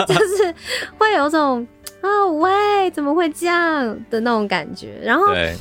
[0.06, 0.54] 就是
[0.96, 1.66] 会有种，
[2.02, 5.00] 哦，喂，怎么会这样的那种感觉？
[5.02, 5.56] 然后，嗯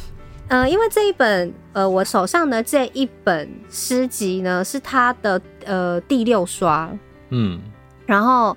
[0.49, 6.95] 呃，因为这一本，呃，我手上的这一本诗集呢，是他的呃第六刷，
[7.29, 7.59] 嗯，
[8.05, 8.55] 然后。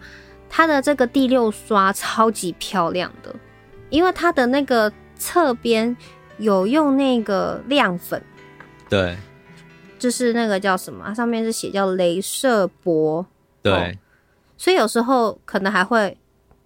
[0.56, 3.34] 它的这个第六刷超级漂亮的，
[3.90, 5.96] 因为它的那个侧边
[6.38, 8.22] 有用那个亮粉，
[8.88, 9.18] 对，
[9.98, 13.26] 就是那个叫什么，它上面是写叫镭射箔，
[13.62, 13.92] 对、哦，
[14.56, 16.16] 所以有时候可能还会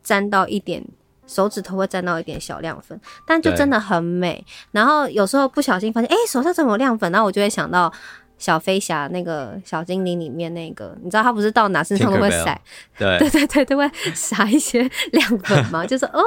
[0.02, 0.84] 沾到一点
[1.26, 4.44] 手指头会沾到一点小亮粉，但就真的很美。
[4.70, 7.10] 然后有时候不小心发现，哎、欸，手上怎么有亮粉？
[7.10, 7.90] 然后我就会想到。
[8.38, 12.58] 小飞侠那个小精灵里面那个，你知道他不是到哪身上都会撒，
[12.96, 15.84] 对 对对对，都会撒一些亮粉吗？
[15.84, 16.22] 就是哦，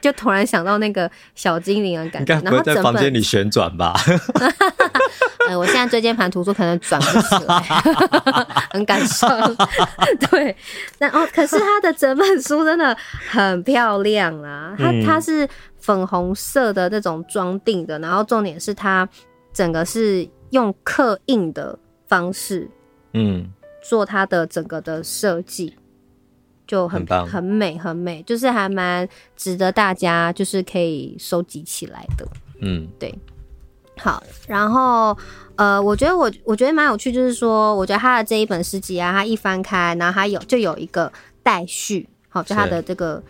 [0.00, 2.40] 就突然想到那个小精灵的感觉。
[2.40, 3.94] 然后在房间里旋转吧。
[5.48, 7.58] 嗯， 我现在椎间盘突出可能转不起来，
[8.70, 9.28] 很感伤。
[10.30, 10.56] 对，
[10.98, 12.96] 然后可是他的整本书真的
[13.28, 15.48] 很漂亮啊，它它是
[15.78, 19.08] 粉红色的那种装订的，然后重点是它
[19.52, 20.28] 整个是。
[20.56, 22.70] 用刻印的方式，
[23.12, 25.74] 嗯，做它的整个的设计，
[26.66, 32.26] 就很很棒，很美，很美，就是还蛮值得大家就是可以收集起来的，
[32.62, 33.14] 嗯，对。
[33.98, 35.16] 好，然后
[35.56, 43.22] 呃，我觉得我我觉得蛮有趣，就是说，我觉得他的这一本诗集啊，他一翻开，然后他有就有一个待续，好，就他的这个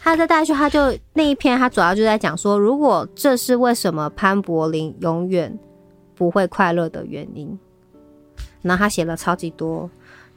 [0.00, 5.58] 他的待续，他就那一篇，他主要就在讲说，如果这是为什么潘柏林永远。
[6.16, 7.56] 不会快乐的原因，
[8.62, 9.88] 然后他写了超级多，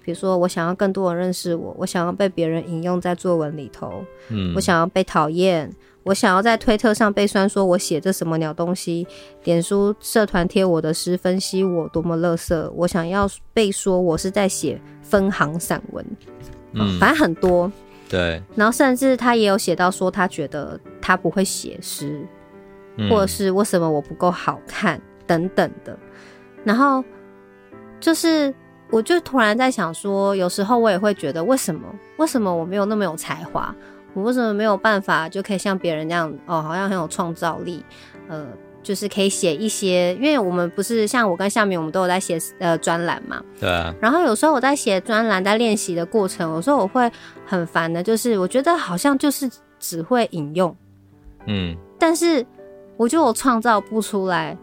[0.03, 5.71] 比如说我想要更多人认识我，我想要被别人引用在作文里头，嗯，我想要被讨厌，
[6.03, 9.07] 我想要在推特上被酸说我写这什么鸟东西，
[9.45, 16.05] 脸书社团贴我的诗分析我多么垃圾，我想要被说我是在写分行散文，
[16.73, 17.71] 嗯，反正很多，
[18.09, 22.25] 对，然后甚至他也有写到说他觉得他不会写诗，
[22.97, 25.01] 嗯，或者是为什么我不够好看。
[25.29, 25.95] 等等的，
[26.63, 27.03] 然后
[27.99, 28.51] 就是，
[28.89, 31.81] 我就突然在想说，有时候我也会觉得，为什么？
[32.17, 33.73] 为什么我没有那么有才华？
[34.15, 37.85] 我为什么没有办法就可以像别人那样哦，好像很有创造力？
[38.27, 38.47] 呃，
[38.81, 43.39] 就是可以写一些，因为我们不是像我跟夏明，我们都有在写呃专栏嘛。
[43.59, 43.93] 对啊。
[44.01, 47.11] 然后有时候我在写专栏，在练习的过程，有时候我会
[47.45, 50.75] 很烦的，就是我觉得好像就是只会引用，
[51.45, 52.43] 嗯，但是
[52.97, 54.57] 我觉得我创造不出来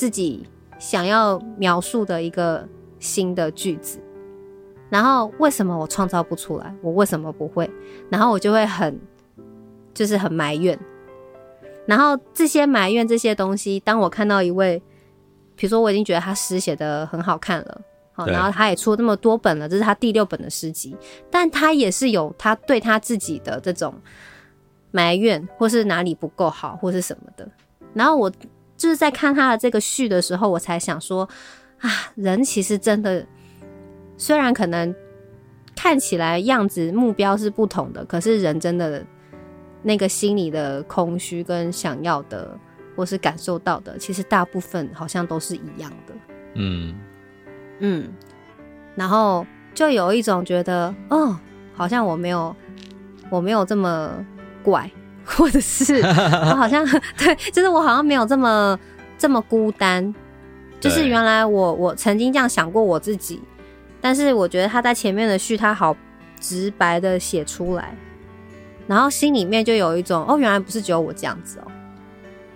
[0.00, 2.66] 自己想要描述的一个
[2.98, 4.00] 新的句子。
[4.88, 6.74] 然后为什么我创造不出来？
[6.80, 7.70] 我为什么不会？
[8.08, 8.98] 然后我就会很，
[9.92, 10.78] 就是很埋怨。
[11.84, 14.82] 然后这些埋怨这些东西，当我看到一位，
[15.54, 17.82] 比如说我已经觉得他诗写的很好看了，
[18.12, 20.96] 好，然后他也出了那么多本了，这是他第六本的诗集，
[21.30, 23.92] 但他也是有他对他自己的这种
[24.92, 27.46] 埋怨，或是哪里不够好，或是什么的。
[27.92, 28.32] 然后我
[28.80, 31.28] 就是在看他的这个序的时候，我才想说
[31.80, 33.26] 啊，人其实真的，
[34.16, 34.94] 虽然可能
[35.76, 39.04] 看起来样子目标是不同的，可是人真的。
[39.82, 42.54] 那个心里的空虚跟想要的，
[42.94, 46.14] 或是感受到的，其实大部分好像都是一样的。
[46.52, 46.94] 嗯
[47.78, 48.12] 嗯，
[48.94, 51.34] 然后就有一种觉得，哦，
[51.72, 52.54] 好像我没有，
[53.30, 54.22] 我没有这么
[54.62, 54.90] 怪，
[55.24, 56.84] 或者是我 好像
[57.16, 58.78] 对，就是我好像没有这么
[59.18, 60.14] 这么孤单。
[60.80, 63.42] 就是原来我我曾经这样想过我自己，
[64.00, 65.94] 但是我觉得他在前面的序，他好
[66.40, 67.94] 直白的写出来。
[68.86, 71.70] 然后心里面就有一种哦，原来不是只有我这样子哦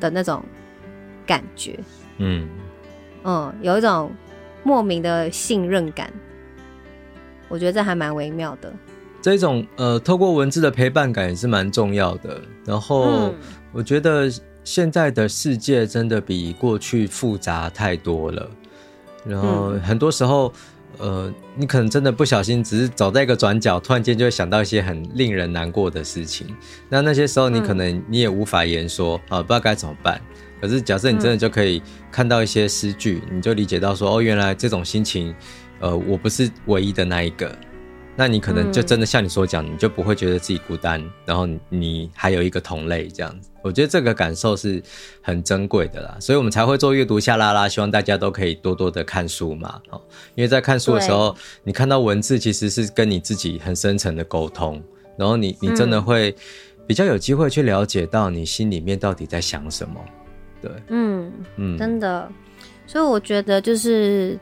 [0.00, 0.42] 的那种
[1.26, 1.78] 感觉，
[2.16, 2.48] 嗯
[3.24, 4.10] 嗯，有一种
[4.62, 6.10] 莫名的信任感，
[7.48, 8.72] 我觉得这还蛮微妙的。
[9.32, 12.40] 这种呃，透过文字的陪伴感也是蛮重要的。
[12.66, 13.32] 然后
[13.72, 14.30] 我觉得
[14.64, 18.50] 现在的世界真的比过去复杂太多了，
[19.24, 20.52] 然后很多时候。
[20.98, 26.46] 呃，你可能真的不小心，只是走在一个转角，突然间就会想到一些很令人难过的事情。
[26.88, 30.20] 那那些时候，你可能你也无法言说啊，不知道该怎么办。
[30.60, 31.82] 可是假设你真的就可以
[32.12, 35.34] 看到一些诗句，你就理解到说，哦，原来这种心情，
[35.80, 37.52] 呃，我不是唯一的那一个。
[38.16, 43.50] 那你可能就真的像你所讲，你就不会觉得自己孤单，然后你还有一个同类这样子。
[43.60, 44.80] 我觉得这个感受是
[45.20, 49.80] 很珍贵的啦，所以我们才会做阅读夏 LaLa，希望大家都可以多多的看书嘛。
[49.90, 50.00] 哦，
[50.36, 54.80] 因为在看书的时候，你看到文字其实是跟你自己很深层的沟通，
[55.16, 56.32] 然后你你真的会
[56.86, 59.94] 比较有机会去了解到你心里面到底在想什么。
[60.62, 62.30] 对，嗯嗯，真的，
[62.86, 64.38] 所以我觉得就是。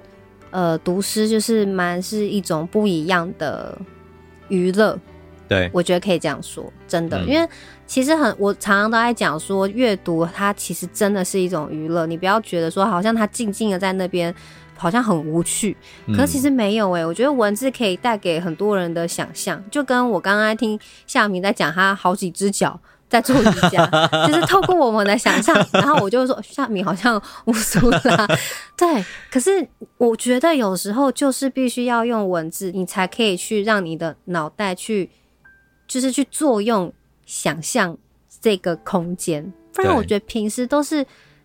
[0.52, 3.76] 呃，读诗就是蛮是一种不一样的
[4.48, 4.96] 娱乐，
[5.48, 7.48] 对，我觉得可以这样说，真的，嗯、因为
[7.86, 14.32] 其实很，我常常都在讲说，阅读它其实真的是一种娱乐，你不要觉得说好像它静静的在那边，
[14.76, 15.76] 好像很无趣，
[16.08, 22.78] 可是其实没有诶、欸，我觉得文字可以带给很多人的想象，就跟我刚刚听夏明在讲他好几只脚。
[23.12, 23.86] 在做瑜伽，
[24.26, 28.26] 就是透过我们的想象， 然后我就说夏米好像乌苏拉，
[28.74, 29.04] 对。
[29.30, 35.10] 可是我觉得有时候就是必须要用文字，你才可以去让你的脑袋去，
[35.86, 36.90] 就是去作用
[37.26, 37.98] 想象
[38.40, 39.52] 这个空间。
[39.74, 41.04] 不然我觉得平时都是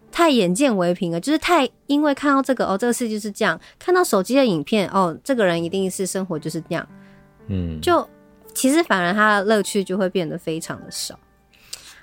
[0.09, 6.87] 太眼见为凭了，就是太因为看到这个哦，这个世界就是这样，看到手机的影片哦，这个人一定是生活就是这样，
[7.49, 8.07] 嗯，就
[8.53, 11.19] 其实反而他的乐趣就会变得非常的少。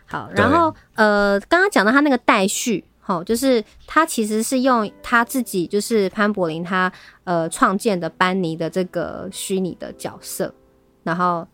[0.07, 6.93] 好，然后呃，刚刚讲到他那个待续，哦，就是他其实是用他自己，就是潘柏林他
[7.25, 10.55] 呃创建的班尼的这个虚拟的角色，
[11.03, 11.47] 然后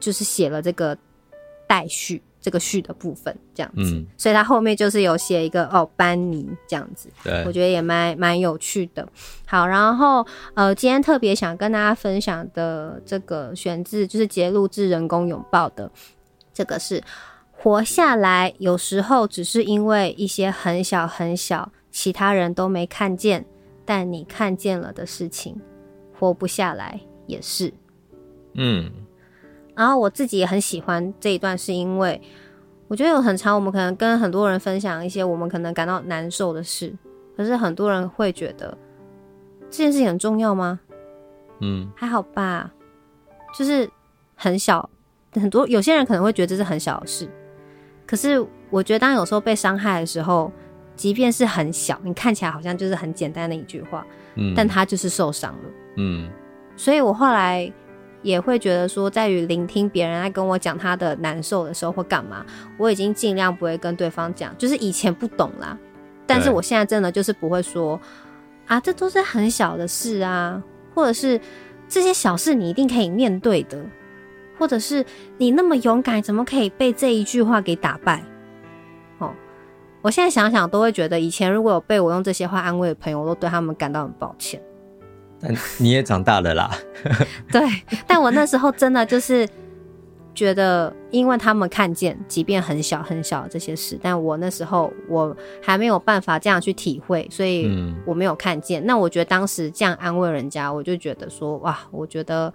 [0.00, 0.96] 就是写了这个
[1.68, 9.06] 待续这个序的部分，这样子，嗯，所以他后面就是有写一个哦班尼这样子，对，我觉得也蛮蛮有趣的。
[9.46, 15.90] 好，然后呃，今天特别想跟大家分享的这个选自就是节录自人工拥抱的
[16.54, 17.02] 这个是。
[17.62, 23.44] 活下来，有时候只是因为一些很小很小，其他人都没看见，
[23.84, 25.60] 但你看见了的事情。
[26.18, 27.72] 活不下来也是，
[28.54, 28.90] 嗯。
[29.74, 32.20] 然后我自己也很喜欢这一段，是因为
[32.88, 36.94] 我觉得有很长，我们可能跟很多人分享一些我们可能感到难受的事，
[37.36, 38.76] 可是很多人会觉得
[39.70, 40.80] 这件事情很重要吗？
[41.60, 42.72] 嗯，还好吧，
[43.54, 43.90] 就是
[44.34, 44.88] 很小，
[45.32, 47.28] 很多有些人可能会觉得这是很小的事。
[48.10, 50.50] 可是我觉得，当有时候被伤害的时候，
[50.96, 54.04] 即便是很小，你看起来好像就是很简单的一句话，
[54.34, 56.28] 嗯，但他就是受伤了，嗯。
[56.76, 57.72] 所以我后来
[58.22, 62.44] 也会觉得说，在于聆听别人在跟我讲他的难受的时候或干嘛，
[62.76, 65.78] 我已经尽量不会跟对方讲，就是以前不懂啦，
[66.26, 68.00] 但是我现在真的就是不会说
[68.66, 70.60] 啊，这都是很小的事啊，
[70.92, 71.40] 或者是
[71.88, 73.78] 这些小事你一定可以面对的。
[74.60, 75.04] 或者是
[75.38, 78.22] 你那么勇敢，怎么可以被这一句话给打败？
[79.18, 79.32] 哦，
[80.02, 84.62] 我现在想想都会觉得，以前如果有被我用这些话安慰的朋友，我都对他们感到很抱歉。
[85.40, 86.70] 但你也长大了啦。
[87.50, 87.62] 对，
[88.06, 89.48] 但我那时候真的就是
[90.34, 97.66] 觉得，因为他们看见，即便很小很小的这些事，但我那时候我还没有办法这样去体会，所以
[98.04, 98.82] 我没有看见。
[98.82, 102.52] 嗯、那我觉得当时这样安慰人家，我就觉得说，哇，我觉得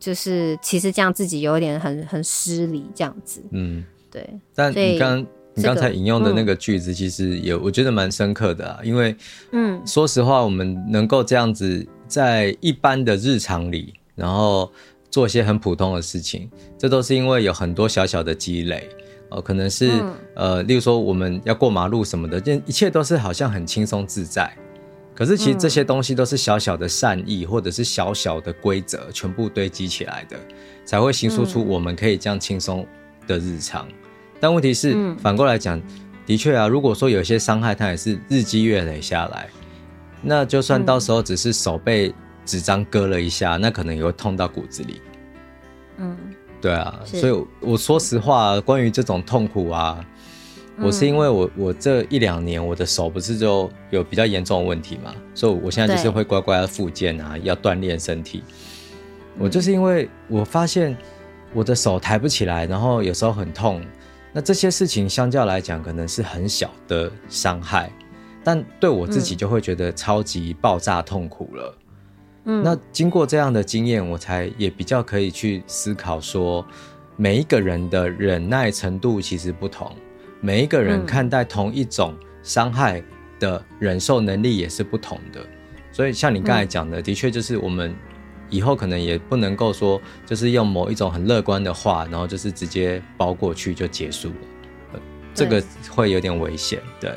[0.00, 3.40] 就是其实这样自己有点很很失礼这样子。
[3.52, 4.28] 嗯，对。
[4.54, 5.24] 但你刚。
[5.52, 9.14] 你刚才引用的那个句子，其实也我觉得蛮深刻的啊，因为，
[9.50, 14.70] 嗯，说实话，我们能够这样子在一般的日常里，然后
[15.10, 16.48] 做一些很普通的事情，
[16.78, 18.88] 这都是因为有很多小小的积累，
[19.28, 19.90] 哦，可能是
[20.36, 24.56] 呃，例如说我们要过马路什么的，这一切都是好像很轻松自在，
[25.20, 30.40] 可是其实这些东西都是小小的善意，或者是小小的规则，全部堆积起来的，
[30.82, 32.86] 才会形塑出我们可以这样轻松
[33.26, 33.86] 的日常。
[34.40, 35.78] 但问题是，嗯、反过来讲，
[36.24, 39.50] 的确啊，如果说有些伤害，它也是日积月累下来，
[40.22, 42.14] 那就算到时候只是手被
[42.46, 45.02] 纸张割了一下，嗯、那可能也会痛到骨子里。
[45.98, 46.16] 嗯，
[46.62, 50.02] 对啊，所以我说实话，关于这种痛苦啊，
[50.78, 58.42] 我是因为我我这一两年我的手不是就有比较严重的问题嘛，所以我现在就是会乖乖的复健啊，要锻炼身体。
[59.38, 60.96] 我就是因为我发现
[61.52, 63.82] 我的手抬不起来，然后有时候很痛。
[64.32, 67.90] 那这些事情相较来讲，可能是很小的伤害，
[68.44, 71.78] 但对我自己就会觉得超级爆炸痛苦了。
[72.44, 76.64] 嗯，那经过这样的经验，我才也比较可以去思考说，
[77.16, 79.90] 每一个人的忍耐程度其实不同，
[80.40, 83.02] 每一个人看待同一种伤害
[83.38, 85.40] 的忍受能力也是不同的。
[85.92, 87.94] 所以像你刚才讲的，的确就是我们。
[88.52, 94.34] 以后可能也不能够说，就是用某一种很乐观的话，然后就是直接包过去就结束了，
[94.92, 95.00] 呃，
[95.32, 96.80] 这个会有点危险。
[96.98, 97.14] 对，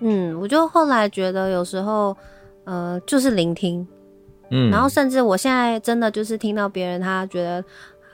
[0.00, 2.16] 嗯，我就后来觉得有时候，
[2.64, 3.86] 呃，就是聆听，
[4.50, 7.62] 嗯，然后甚至我现在真的就是听到别人他觉得，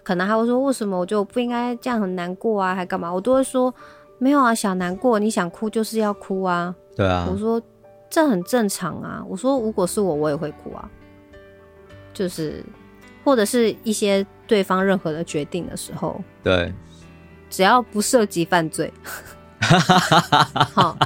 [0.03, 3.15] 可能他会说，为什么我就不应该这样很难过啊，还干嘛？
[3.15, 3.73] 我都会说
[4.19, 6.75] 没有啊，小难过，你想哭就是要哭啊。
[6.97, 7.61] 对啊，我说
[8.09, 9.25] 这很正常啊。
[9.29, 10.89] 我说如果是我，我也会哭啊。
[12.13, 12.65] 就是，
[13.25, 16.73] 或者是一些对方任何的决定的时候，对，
[17.51, 18.93] 只要不涉及犯罪，
[20.73, 20.97] 好，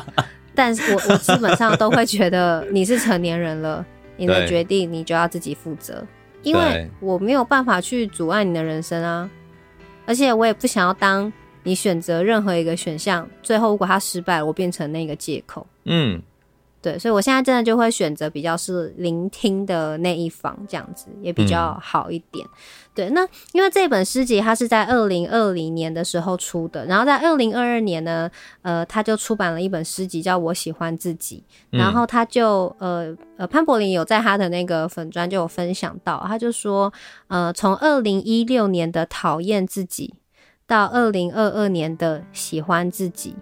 [0.54, 3.82] 但是我我基本上都会觉得你是成年人了，
[4.18, 6.04] 你的决定你就要自己负责，
[6.42, 9.30] 因为我没有办法去阻碍你的人生啊，
[10.04, 11.32] 而且我也不想要当
[11.62, 16.22] 你选择任何一个选项，最后如果他失败了，我变成那个借口，嗯。
[16.80, 22.46] 对，所以我现在真的就会选择比较是聆听的那一方，这样子也比较好一点。
[22.46, 22.50] 嗯、
[22.94, 28.30] 对，那因为这本诗集它是在二零二零年的时候出的，然后在二零二二年呢，
[28.62, 31.42] 呃，他就出版了一本诗集叫《我喜欢自己》，
[31.76, 36.92] 然后他就呃呃潘柏林有在他的那个粉砖就有分享到，他就说，
[37.26, 40.14] 呃，从二零一六年的讨厌自己
[40.68, 43.34] 到二零二二年的喜欢自己。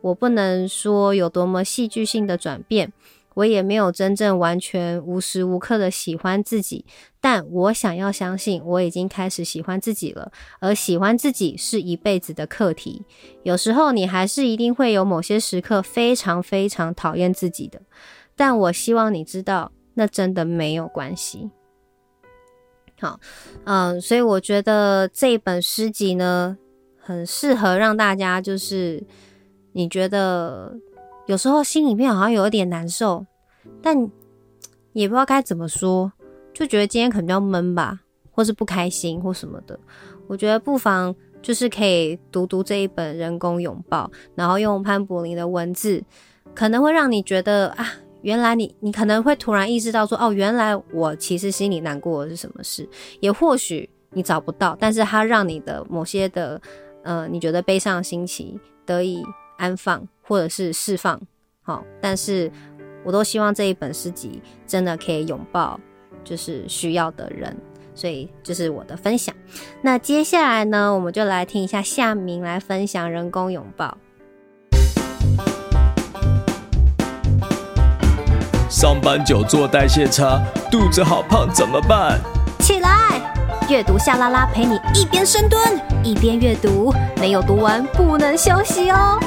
[0.00, 2.92] 我不能说有多么戏剧性的转变，
[3.34, 6.86] 我也没有真正完全无时无刻的喜欢自己，
[7.20, 10.30] 但我想要相信我已经开始喜欢自己了。
[10.60, 13.04] 而喜欢自己是一辈子的课题，
[13.42, 17.82] 有时候你还是一定会有某些时刻非常非常讨厌自己的，
[18.36, 21.50] 但我希望你知道，那真的没有关系。
[23.00, 23.18] 好，
[23.64, 26.56] 嗯，所以我觉得这一本诗集呢，
[26.98, 29.02] 很适合让大家就是。
[29.72, 30.76] 你觉得
[31.26, 33.24] 有时候心里面好像有一点难受，
[33.80, 33.96] 但
[34.92, 36.12] 也不知道该怎么说，
[36.52, 38.00] 就觉得今天可能比较闷吧，
[38.32, 39.78] 或是不开心或什么的。
[40.26, 46.02] 我觉得不妨就是可以读读这一本《人工拥抱》，然后用潘柏霖的文字，
[46.52, 47.86] 可能会让你觉得啊，
[48.22, 52.88] 原来你你可能会突然意识到说，哦，原来我其实心里难过的是什么事，
[53.20, 56.60] 也或许你找不到，但是它让你的某些的
[57.02, 59.22] 呃，你觉得悲伤的心情得以。
[59.60, 61.20] 安放或者是释放，
[61.60, 62.50] 好，但是
[63.04, 65.78] 我都希望这一本诗集真的可以拥抱，
[66.24, 67.54] 就是需要的人，
[67.94, 69.34] 所以这是我的分享。
[69.82, 73.98] 那接下来呢，我们就来听一下夏明来分享人工拥抱。
[78.70, 80.40] 上班久坐代谢差，
[80.70, 82.20] 肚子好胖怎么办？
[82.60, 83.20] 起来，
[83.68, 85.60] 阅读夏拉拉陪你一边深蹲
[86.04, 89.18] 一边阅读，没有读完不能休息哦。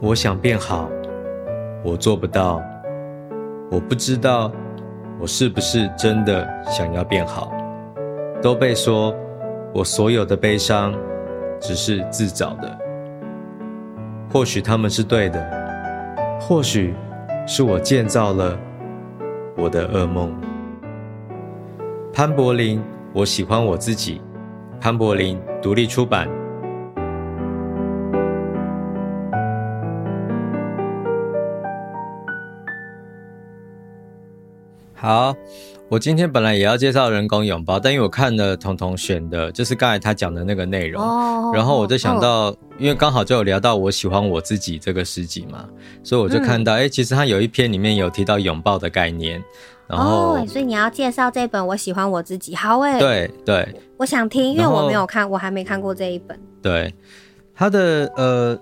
[0.00, 0.90] 我我想变好，
[1.82, 2.62] 我做不到。
[3.72, 4.52] 我不知道
[5.18, 7.50] 我是不是真的想要变好。
[8.42, 9.14] 都被说
[9.72, 10.94] 我所有的悲伤
[11.58, 12.78] 只是自找的。
[14.30, 15.42] 或许他们是对的，
[16.38, 16.94] 或许
[17.46, 18.58] 是我建造了
[19.56, 20.38] 我的噩梦。
[22.12, 22.82] 潘柏林，
[23.14, 24.20] 我喜欢我自己。
[24.78, 26.28] 潘柏林独立出版。
[35.02, 35.34] 好，
[35.88, 45.68] 我今天本来也要介绍人工拥抱，但因为我看了彤彤选的，就是刚才他讲的那个内容，哦、然后我就想到，哦、因为刚好就有聊到我喜欢我自己这个诗集嘛，
[46.04, 49.42] 所以我就看到，哎、嗯，其实他有一篇里面有提到拥抱的概念，
[49.88, 56.94] 然后，哦、所以你要介绍这本我喜欢我自己，好诶，对对，我想听，因为我没有看，我还没看过这一本，对，
[57.52, 58.56] 他的呃。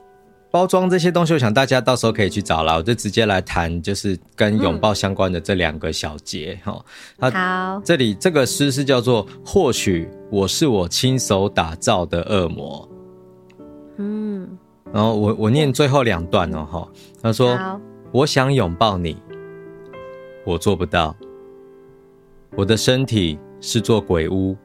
[0.51, 2.75] 包装这些东西，我想大家到时候可以去找啦。
[2.75, 6.85] 我就直接来谈，就是跟拥抱相关的这两个小节哈。
[7.21, 12.89] 嗯、好，这里这个诗是叫做“或许我是我亲手打造的恶魔”。
[13.99, 14.59] 嗯，
[14.93, 16.89] 然后我我念最后两段哦哈。
[17.23, 17.57] 他说
[18.11, 19.23] ：“我想拥抱你，
[20.45, 21.15] 我做不到。
[22.57, 24.57] 我的身体是座鬼屋，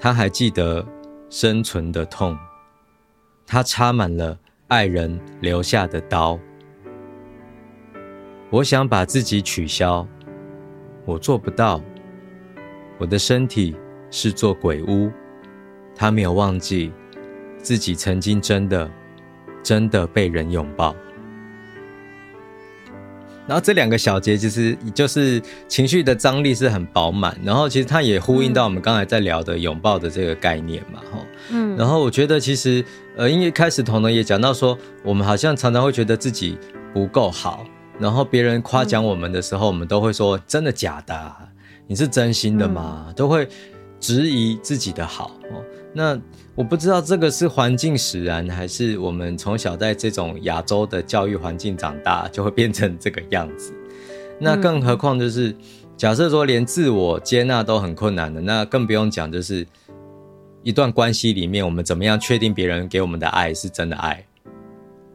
[0.00, 0.84] 它还记得
[1.30, 2.36] 生存的痛，
[3.46, 4.36] 它插满了。”
[4.68, 6.36] 爱人留下的刀，
[8.50, 10.04] 我想把自己取消，
[11.04, 11.80] 我做不到。
[12.98, 13.76] 我的身体
[14.10, 15.08] 是座鬼屋，
[15.94, 16.92] 他没有忘记
[17.58, 18.90] 自己曾经真的、
[19.62, 20.96] 真的被人拥抱。
[23.46, 31.18] 然后这两个小节其实就是情绪的张力是很饱满，然后其实它也呼应到我们刚才在聊的拥抱的这个概念嘛，哈，
[31.50, 32.84] 嗯，然后我觉得其实
[33.16, 36.58] 呃，因为开始彤彤也讲到说，我们好像常常会觉得自己
[36.92, 37.64] 不够好，
[37.98, 41.38] 然后别人夸奖我们的时候，我们都会说真的假的啊？
[41.86, 43.12] 你是真心的吗？
[43.14, 43.48] 都会
[44.00, 45.62] 质疑自己的好哦，
[45.96, 46.20] 那。
[46.56, 53.74] 我不知道这个是环境使然，还是我们从小在这种亚洲的教育环境长大，就会变成这个样子。
[54.40, 55.54] 那更何况就是，
[55.98, 59.66] 假设说连自我接纳都很困难的，那更不用讲，就是
[60.62, 64.26] 一段关系里面，我们怎么样确定别人给我们的爱是真的爱？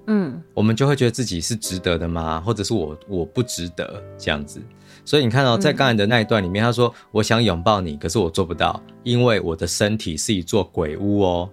[0.05, 2.39] 嗯，我们就会觉得自己是值得的吗？
[2.39, 4.61] 或者是我我不值得这样子？
[5.03, 11.49] 所以你看到在刚才的那一段里面，他说：“我想拥抱你，可是我做不到，因为我的身体是一座鬼屋哦。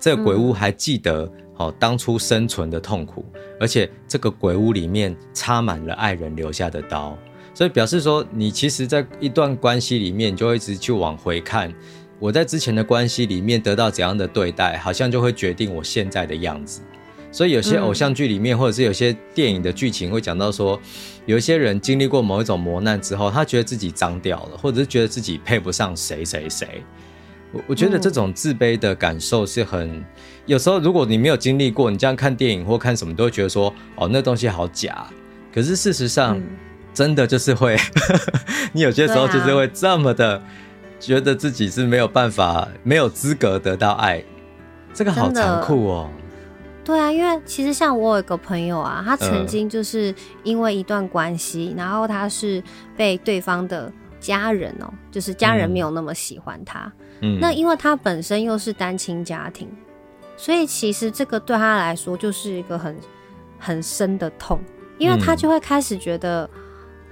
[0.00, 3.24] 这个鬼屋还记得哦当初生存的痛苦，
[3.60, 7.16] 而且这个鬼屋里面插满了爱人留下的刀。
[7.54, 11.74] 所以表示说，你其实，在一段关系里面，你就会一直去往回看，
[12.18, 16.80] 我在之前的关系里面得到怎样的对待，好像就会决定我现在的样子。”
[17.30, 20.80] 所以有些偶像剧里面，或者是有些电影的剧情会讲到说，
[21.26, 26.82] 有一些人经历过某一种磨难之后，他觉得自己脏掉了，或者是觉得自己配不上谁谁谁。
[27.52, 30.04] 我我觉得这种自卑的感受是很，
[30.46, 35.06] 有时候如果你没有经历过，你这样看电影或看什么，都会觉得说，哦，那东西好假。
[35.54, 36.40] 可是事实上，
[36.92, 37.76] 真的就是会，
[38.72, 40.42] 你有些时候就是会这么的
[41.00, 44.22] 觉得自己是没有办法、没有资格得到爱，
[44.92, 46.10] 这个好残酷哦。
[46.88, 52.62] 对啊，因为其实像我有一个朋友啊，他曾经就是因为一段关系，嗯、然后他是
[52.96, 56.90] 被对方的家人哦，就是家人没有那么喜欢他。
[57.20, 59.68] 嗯，那因为他本身又是单亲家庭，
[60.34, 62.96] 所以其实这个对他来说就是一个很
[63.58, 64.58] 很深的痛，
[64.96, 66.48] 因为他就会开始觉得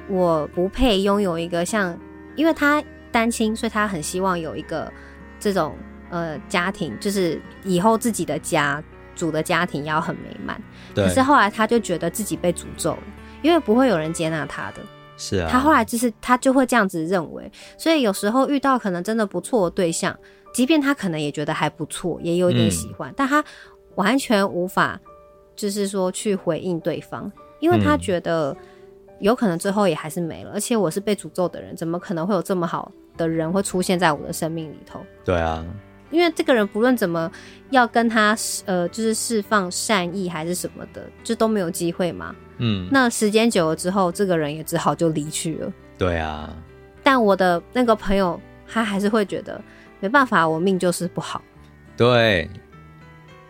[0.08, 1.94] 我不配拥有一个像，
[2.34, 4.90] 因为他单亲，所以他很希望有一个
[5.38, 5.76] 这种
[6.08, 8.82] 呃家庭，就是以后自己的家。
[9.16, 10.62] 主的家庭要很美满，
[10.94, 13.02] 可是后来他就觉得自己被诅咒了，
[13.42, 14.76] 因为不会有人接纳他的。
[15.18, 20.14] 是啊，他后来就是他就会这样子认为，所以有时候遇到可能真的不错的对象，
[20.52, 23.42] 即便他可能也觉得还不错，也有一点喜欢，嗯、但他
[23.94, 25.00] 完全无法
[25.56, 28.54] 就是说去回应对方，因为他觉得
[29.20, 35.00] 有可能最后也还是没了，而且我是被诅咒的人，怎么可能会有这么好的人会出现在我的生命里头？
[35.24, 35.64] 对啊。
[36.10, 37.30] 因为这个人不论怎么
[37.70, 42.34] 要跟他呃，就是释放善意还是什么的，就都没有机会嘛。
[42.58, 45.72] 嗯，那时间久了之后，这个人也只好就离去了。
[45.98, 46.54] 对啊。
[47.02, 49.60] 但我的那个朋友，他还是会觉得
[50.00, 51.42] 没办法，我命就是不好。
[51.96, 52.48] 对。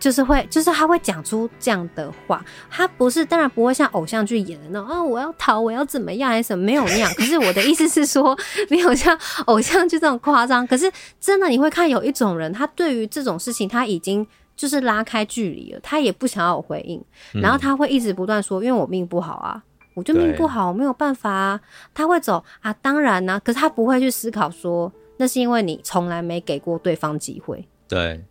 [0.07, 2.41] 就是会，就是他会讲出这样的话。
[2.71, 7.11] 他不是，当然不会像偶像剧演的那种啊，我要逃，我要怎么样，还是什么，没有那样。
[7.19, 8.39] 可是我的意思是说，
[8.71, 10.65] 没有像偶像剧这种夸张。
[10.65, 10.89] 可是
[11.19, 14.25] 真的，你会看有一种人，他对于这种事情，他已经
[14.57, 17.05] 就是拉开距离了，他也不想要有回应，
[17.43, 19.61] 然后他会一直不断说，因为我命不好啊，
[19.95, 21.61] 我就命不好，我没有办法啊，
[21.93, 28.25] 他会走啊，当然呢、啊，可是他不会去思考说，那是因为你从来没给过对方机会，对，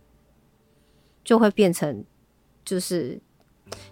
[1.26, 2.04] 就会变成
[2.64, 3.20] 就是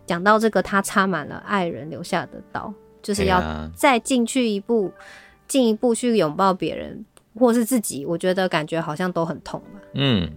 [0.07, 2.73] 讲到这个，他插满了爱人留下的刀，
[3.03, 3.43] 就是要
[3.75, 4.93] 再进去一步，
[5.49, 7.05] 进一步去拥抱别人
[7.35, 10.31] 或是自己，我觉得感觉好像都很痛吧，嗯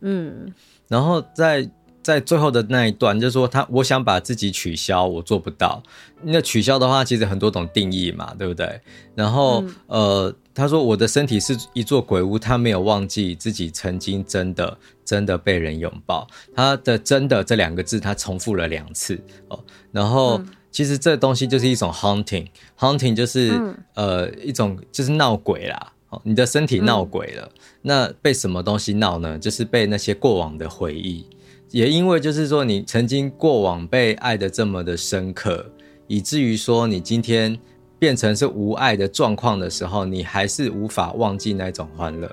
[0.00, 0.54] 嗯。
[0.88, 1.68] 然后在
[2.06, 5.82] 在最后的那一段，就是说他我想把自己取消，我做不到。
[6.22, 8.80] 那取消的话，其实很多种定义嘛，对不对？
[9.16, 16.28] 然后、嗯、呃，他说我的身体是一座鬼屋，他没有忘记自己曾经真的真的被人拥抱。
[16.54, 19.58] 他的“真的”这两个字，他重复了两次哦。
[19.90, 25.92] 然后、嗯、其实这东西就是一种 haunting，haunting 就是、嗯、呃一种就是闹鬼啦。
[26.22, 29.36] 你的身体闹鬼了，嗯，那被什么东西闹呢？
[29.36, 31.26] 就是被那些过往的回忆，
[31.70, 35.64] 也因为就是说你曾经过往被爱得这么的深刻，
[36.06, 37.58] 以至于说你今天
[37.98, 42.30] 变成是无爱的状况的时候，你还是无法忘记那种欢乐，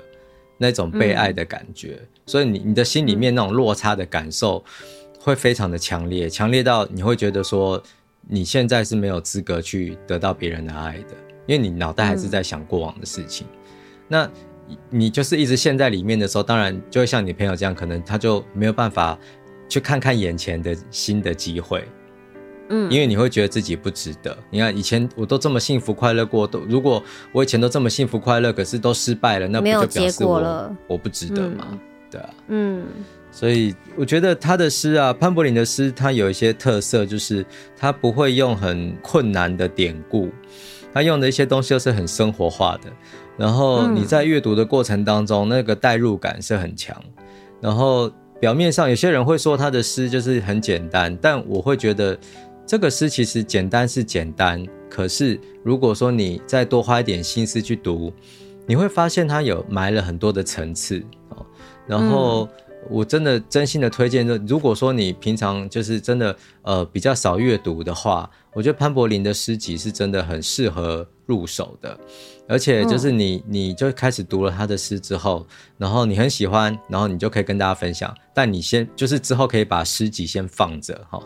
[0.57, 4.63] 那种被爱的感觉，所以你你的心里面那种落差的感受
[5.19, 7.81] 会非常的强烈，强烈到你会觉得说
[8.27, 11.15] 你现在是没有资格去得到别人的爱的，
[11.47, 13.47] 因为你脑袋还是在想过往的事情。
[14.07, 14.29] 那，
[14.89, 19.17] 你就是一直陷在里面的时候，当然就会像你朋友这样，可能他就没有办法
[19.67, 21.83] 去看看眼前的新的机会，
[22.69, 24.37] 嗯，因为你会觉得自己不值得。
[24.49, 31.67] 你看以前我都这么幸福快乐过，都如果我以前都这么幸福快乐，可是都失败了，那不就表示我我不值得吗？
[31.71, 32.85] 嗯、对啊，嗯，
[33.31, 37.45] 所以我觉得他的诗啊，潘柏林的诗，他有一些特色，就是
[37.75, 40.29] 他不会用很困难的典故，
[40.93, 42.91] 他用的一些东西都是很生活化的。
[43.37, 46.95] 然后你在阅读的过程当中，那个代入感是很强。
[47.59, 52.17] 然后表面上有些人会说他的诗就是很简单，但我会觉得
[52.65, 58.13] 这个诗其实简单是简单，可是如果说你再多花一点心思去读，
[58.65, 61.03] 你会发现它有埋了很多的层次。
[61.87, 62.47] 然后
[62.89, 71.97] 我真的真心的推荐，就如果说你平常就是真的呃比较少阅读的话，我觉得潘柏林的诗集是真的很适合入手的。
[72.47, 78.13] 而且就是你，你就开始读了他的诗之后，然后你很喜欢，然后你就可以跟大家分享。
[78.33, 81.21] 但你先就是之后可以把诗集先放着哈，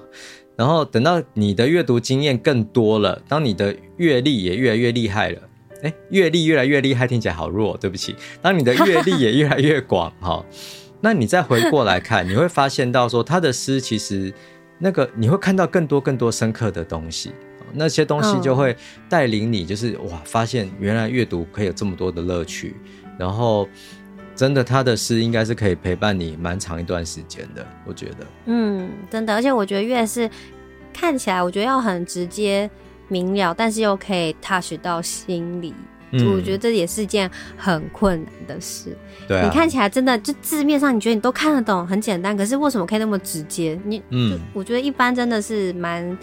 [0.55, 5.41] 然后等到你的阅读经验更多了，当你的阅历也越来越厉害了，
[5.81, 8.15] 哎，阅历越来越厉害听起来好弱，对不起。
[8.41, 10.45] 当你的阅历也越来越广哈，
[11.01, 14.31] 那你再回过来看，你会发现到说他的诗其实
[14.77, 17.31] 那个你会看到更多更多深刻的东西。
[17.73, 18.75] 那些东西就会
[19.09, 22.75] 带领你，就是哇，发现原来阅读可以有这么多的乐趣，
[23.17, 23.67] 然后
[24.35, 28.27] 真的他的诗应该是可以陪伴你蛮长一段时间的，我觉得。
[28.45, 30.29] 嗯，真的，而且我觉得越是
[30.93, 32.69] 看起来，我觉得要很直接
[33.07, 35.73] 明了，但是又可以 touch 到心里，
[36.11, 38.95] 嗯，我觉得这也是件很困难的事。
[39.27, 43.79] 对啊，你看起来真的就字面上你觉得你都看得懂，很简单，可是为什么可以那么直接？
[43.83, 46.17] 你嗯，我觉得一般真的是蛮。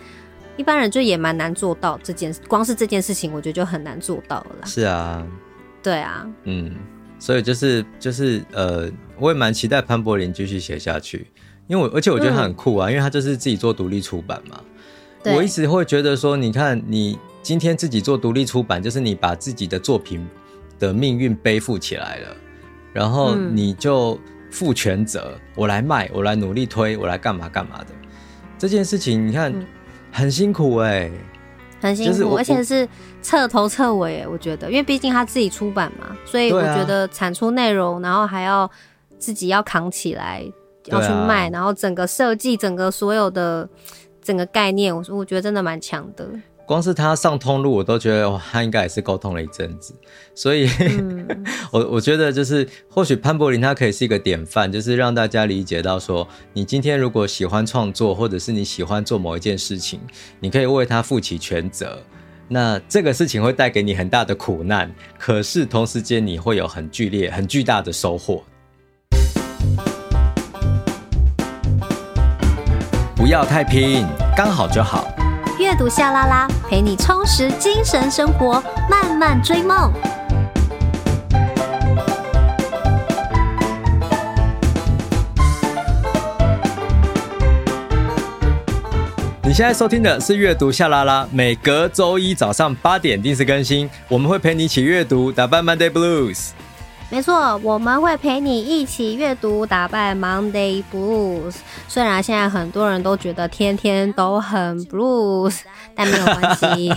[0.57, 4.67] 一般人就也蛮难做到这件事，光是这件事情，我觉得就很难做到了啦。
[4.67, 5.27] 是啊，
[5.83, 6.73] 对啊，嗯，
[7.19, 8.89] 所以就是就是呃，
[9.19, 11.27] 我也蛮期待潘柏林继续写下去，
[11.67, 14.61] 因为我而且我觉得他很酷啊，嗯、因为他就是自己做独立出版嘛。
[15.25, 20.25] 我一直会觉得说，你看你今天自己做独立出版，就是你把自己的作品
[20.79, 22.37] 的命运背负起来了，
[22.93, 27.87] 然后你就负全责，我来卖，我来努力推，我来干嘛干嘛的。
[28.57, 29.51] 这件事情，你看。
[29.53, 29.67] 嗯
[30.17, 31.13] 很辛苦哎、欸，
[31.81, 32.89] 很辛苦，就是、而且是
[33.21, 38.71] 彻头彻尾哎，我觉得，因为毕竟他自己出版嘛，所以我觉得产出内容，然后还要
[39.19, 40.41] 自己要扛起来，
[40.87, 43.69] 要去卖，然后整个设计，整个所有的
[44.23, 46.31] 整个概念，我说我觉得真的蛮强的。
[46.67, 49.95] 光是他上通路，我都觉得，他应该也是沟通了一阵子，
[50.35, 60.01] 所以，嗯、 我我觉得就是或许潘柏林他可以是一个典范，就是让大家理解到说，你今天如果喜欢创作，或者是你喜欢做某一件事情，
[60.41, 62.03] 你可以为他负起全责。
[62.49, 68.43] 那这个事情会带给你很大的苦难，可是同时间你会有很剧烈、很巨大的收获。
[73.15, 75.24] 不要太拼，刚好就好。
[75.57, 79.93] 阅读夏拉拉，陪你充实精神生活，慢慢追梦。
[89.45, 96.49] 你现在收听的是阅读夏拉拉，每隔周一早上八点定时更新，我们会陪你一起阅读，打败 Monday Blues。
[97.15, 101.55] 没错，我们会陪你一起阅读，打败 Monday Blues。
[101.87, 105.61] 虽然现在很多人都觉得天天都很 Blues，
[105.95, 106.93] 但没有关系，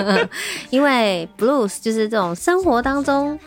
[0.70, 3.38] 因为 Blues 就是这种生活当中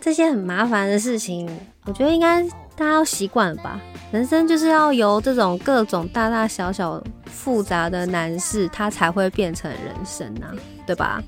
[0.00, 1.48] 这些很麻烦的事情，
[1.84, 2.42] 我觉得应该
[2.74, 3.80] 大家要习惯了吧。
[4.10, 10.50] 人生就是要由这种各种大大小小复杂的难事，它才会变成人生啊，
[10.84, 11.22] 对吧？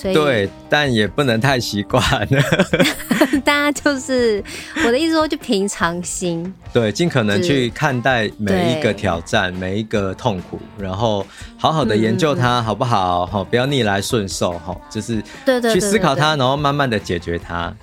[0.00, 2.42] 所以对，但也不能太习惯了。
[3.44, 4.42] 大家就是
[4.86, 6.54] 我的意思说，就平常心。
[6.72, 11.26] 对，尽可能去看待每一个挑战，每一个痛苦，然后
[11.56, 13.26] 好好的研究它，好不好？
[13.26, 17.74] 好，不要逆来顺受，哈，就是对对，去思考它，然后慢慢的解决它。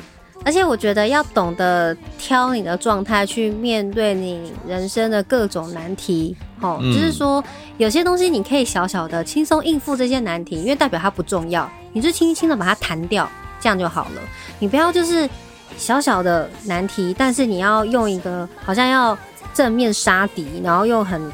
[0.45, 7.43] 而且我觉得要懂得挑你的状态去面对你人生的各种难题，哦，就是说
[7.77, 11.69] 有些东西你可以小小的轻松应付这些难题，因为代表它不重要。
[11.93, 13.29] 你就轻轻的把它弹掉，
[13.61, 14.21] 这样就好了。
[14.59, 15.29] 你不要就是
[15.77, 19.17] 小小的难题，但是你要用一个好像要
[19.53, 21.31] 正面杀敌，然后用很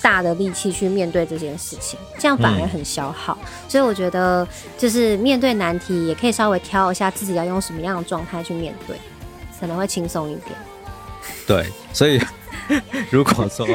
[0.00, 3.36] 大的力气去面对这件事情，这样反而很消耗。
[3.40, 3.48] 嗯。
[3.68, 4.46] 所以我觉得，
[4.78, 8.96] 就是面对难题，也可以稍微挑一下自己要用什么样的状态去面对，
[9.58, 10.50] 可能会轻松一点。
[11.46, 12.20] 对，所以
[13.10, 13.66] 如果说。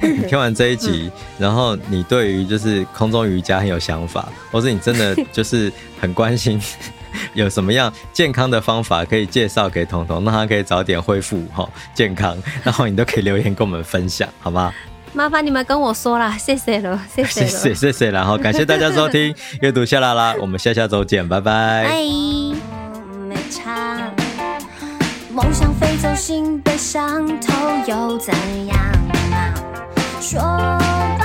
[0.00, 6.60] 你 听完这一集，嗯、然后你对于就是空中瑜伽很有想法，或是你真的 就是很关心
[7.34, 14.72] 有什么样健康的方法可以介绍给彤彤，让他可以早点恢复哈健康，然后你都可以留言跟我们分享，好吗？
[15.14, 21.86] 麻烦你们跟我说啦，谢谢了，谢谢谢谢谢，然后感谢大家收听阅读下啦啦，我们下下周见，拜拜。
[25.34, 27.52] 梦想飞走心被伤透
[27.86, 28.34] 又怎
[28.66, 28.76] 样？
[30.20, 31.21] 说。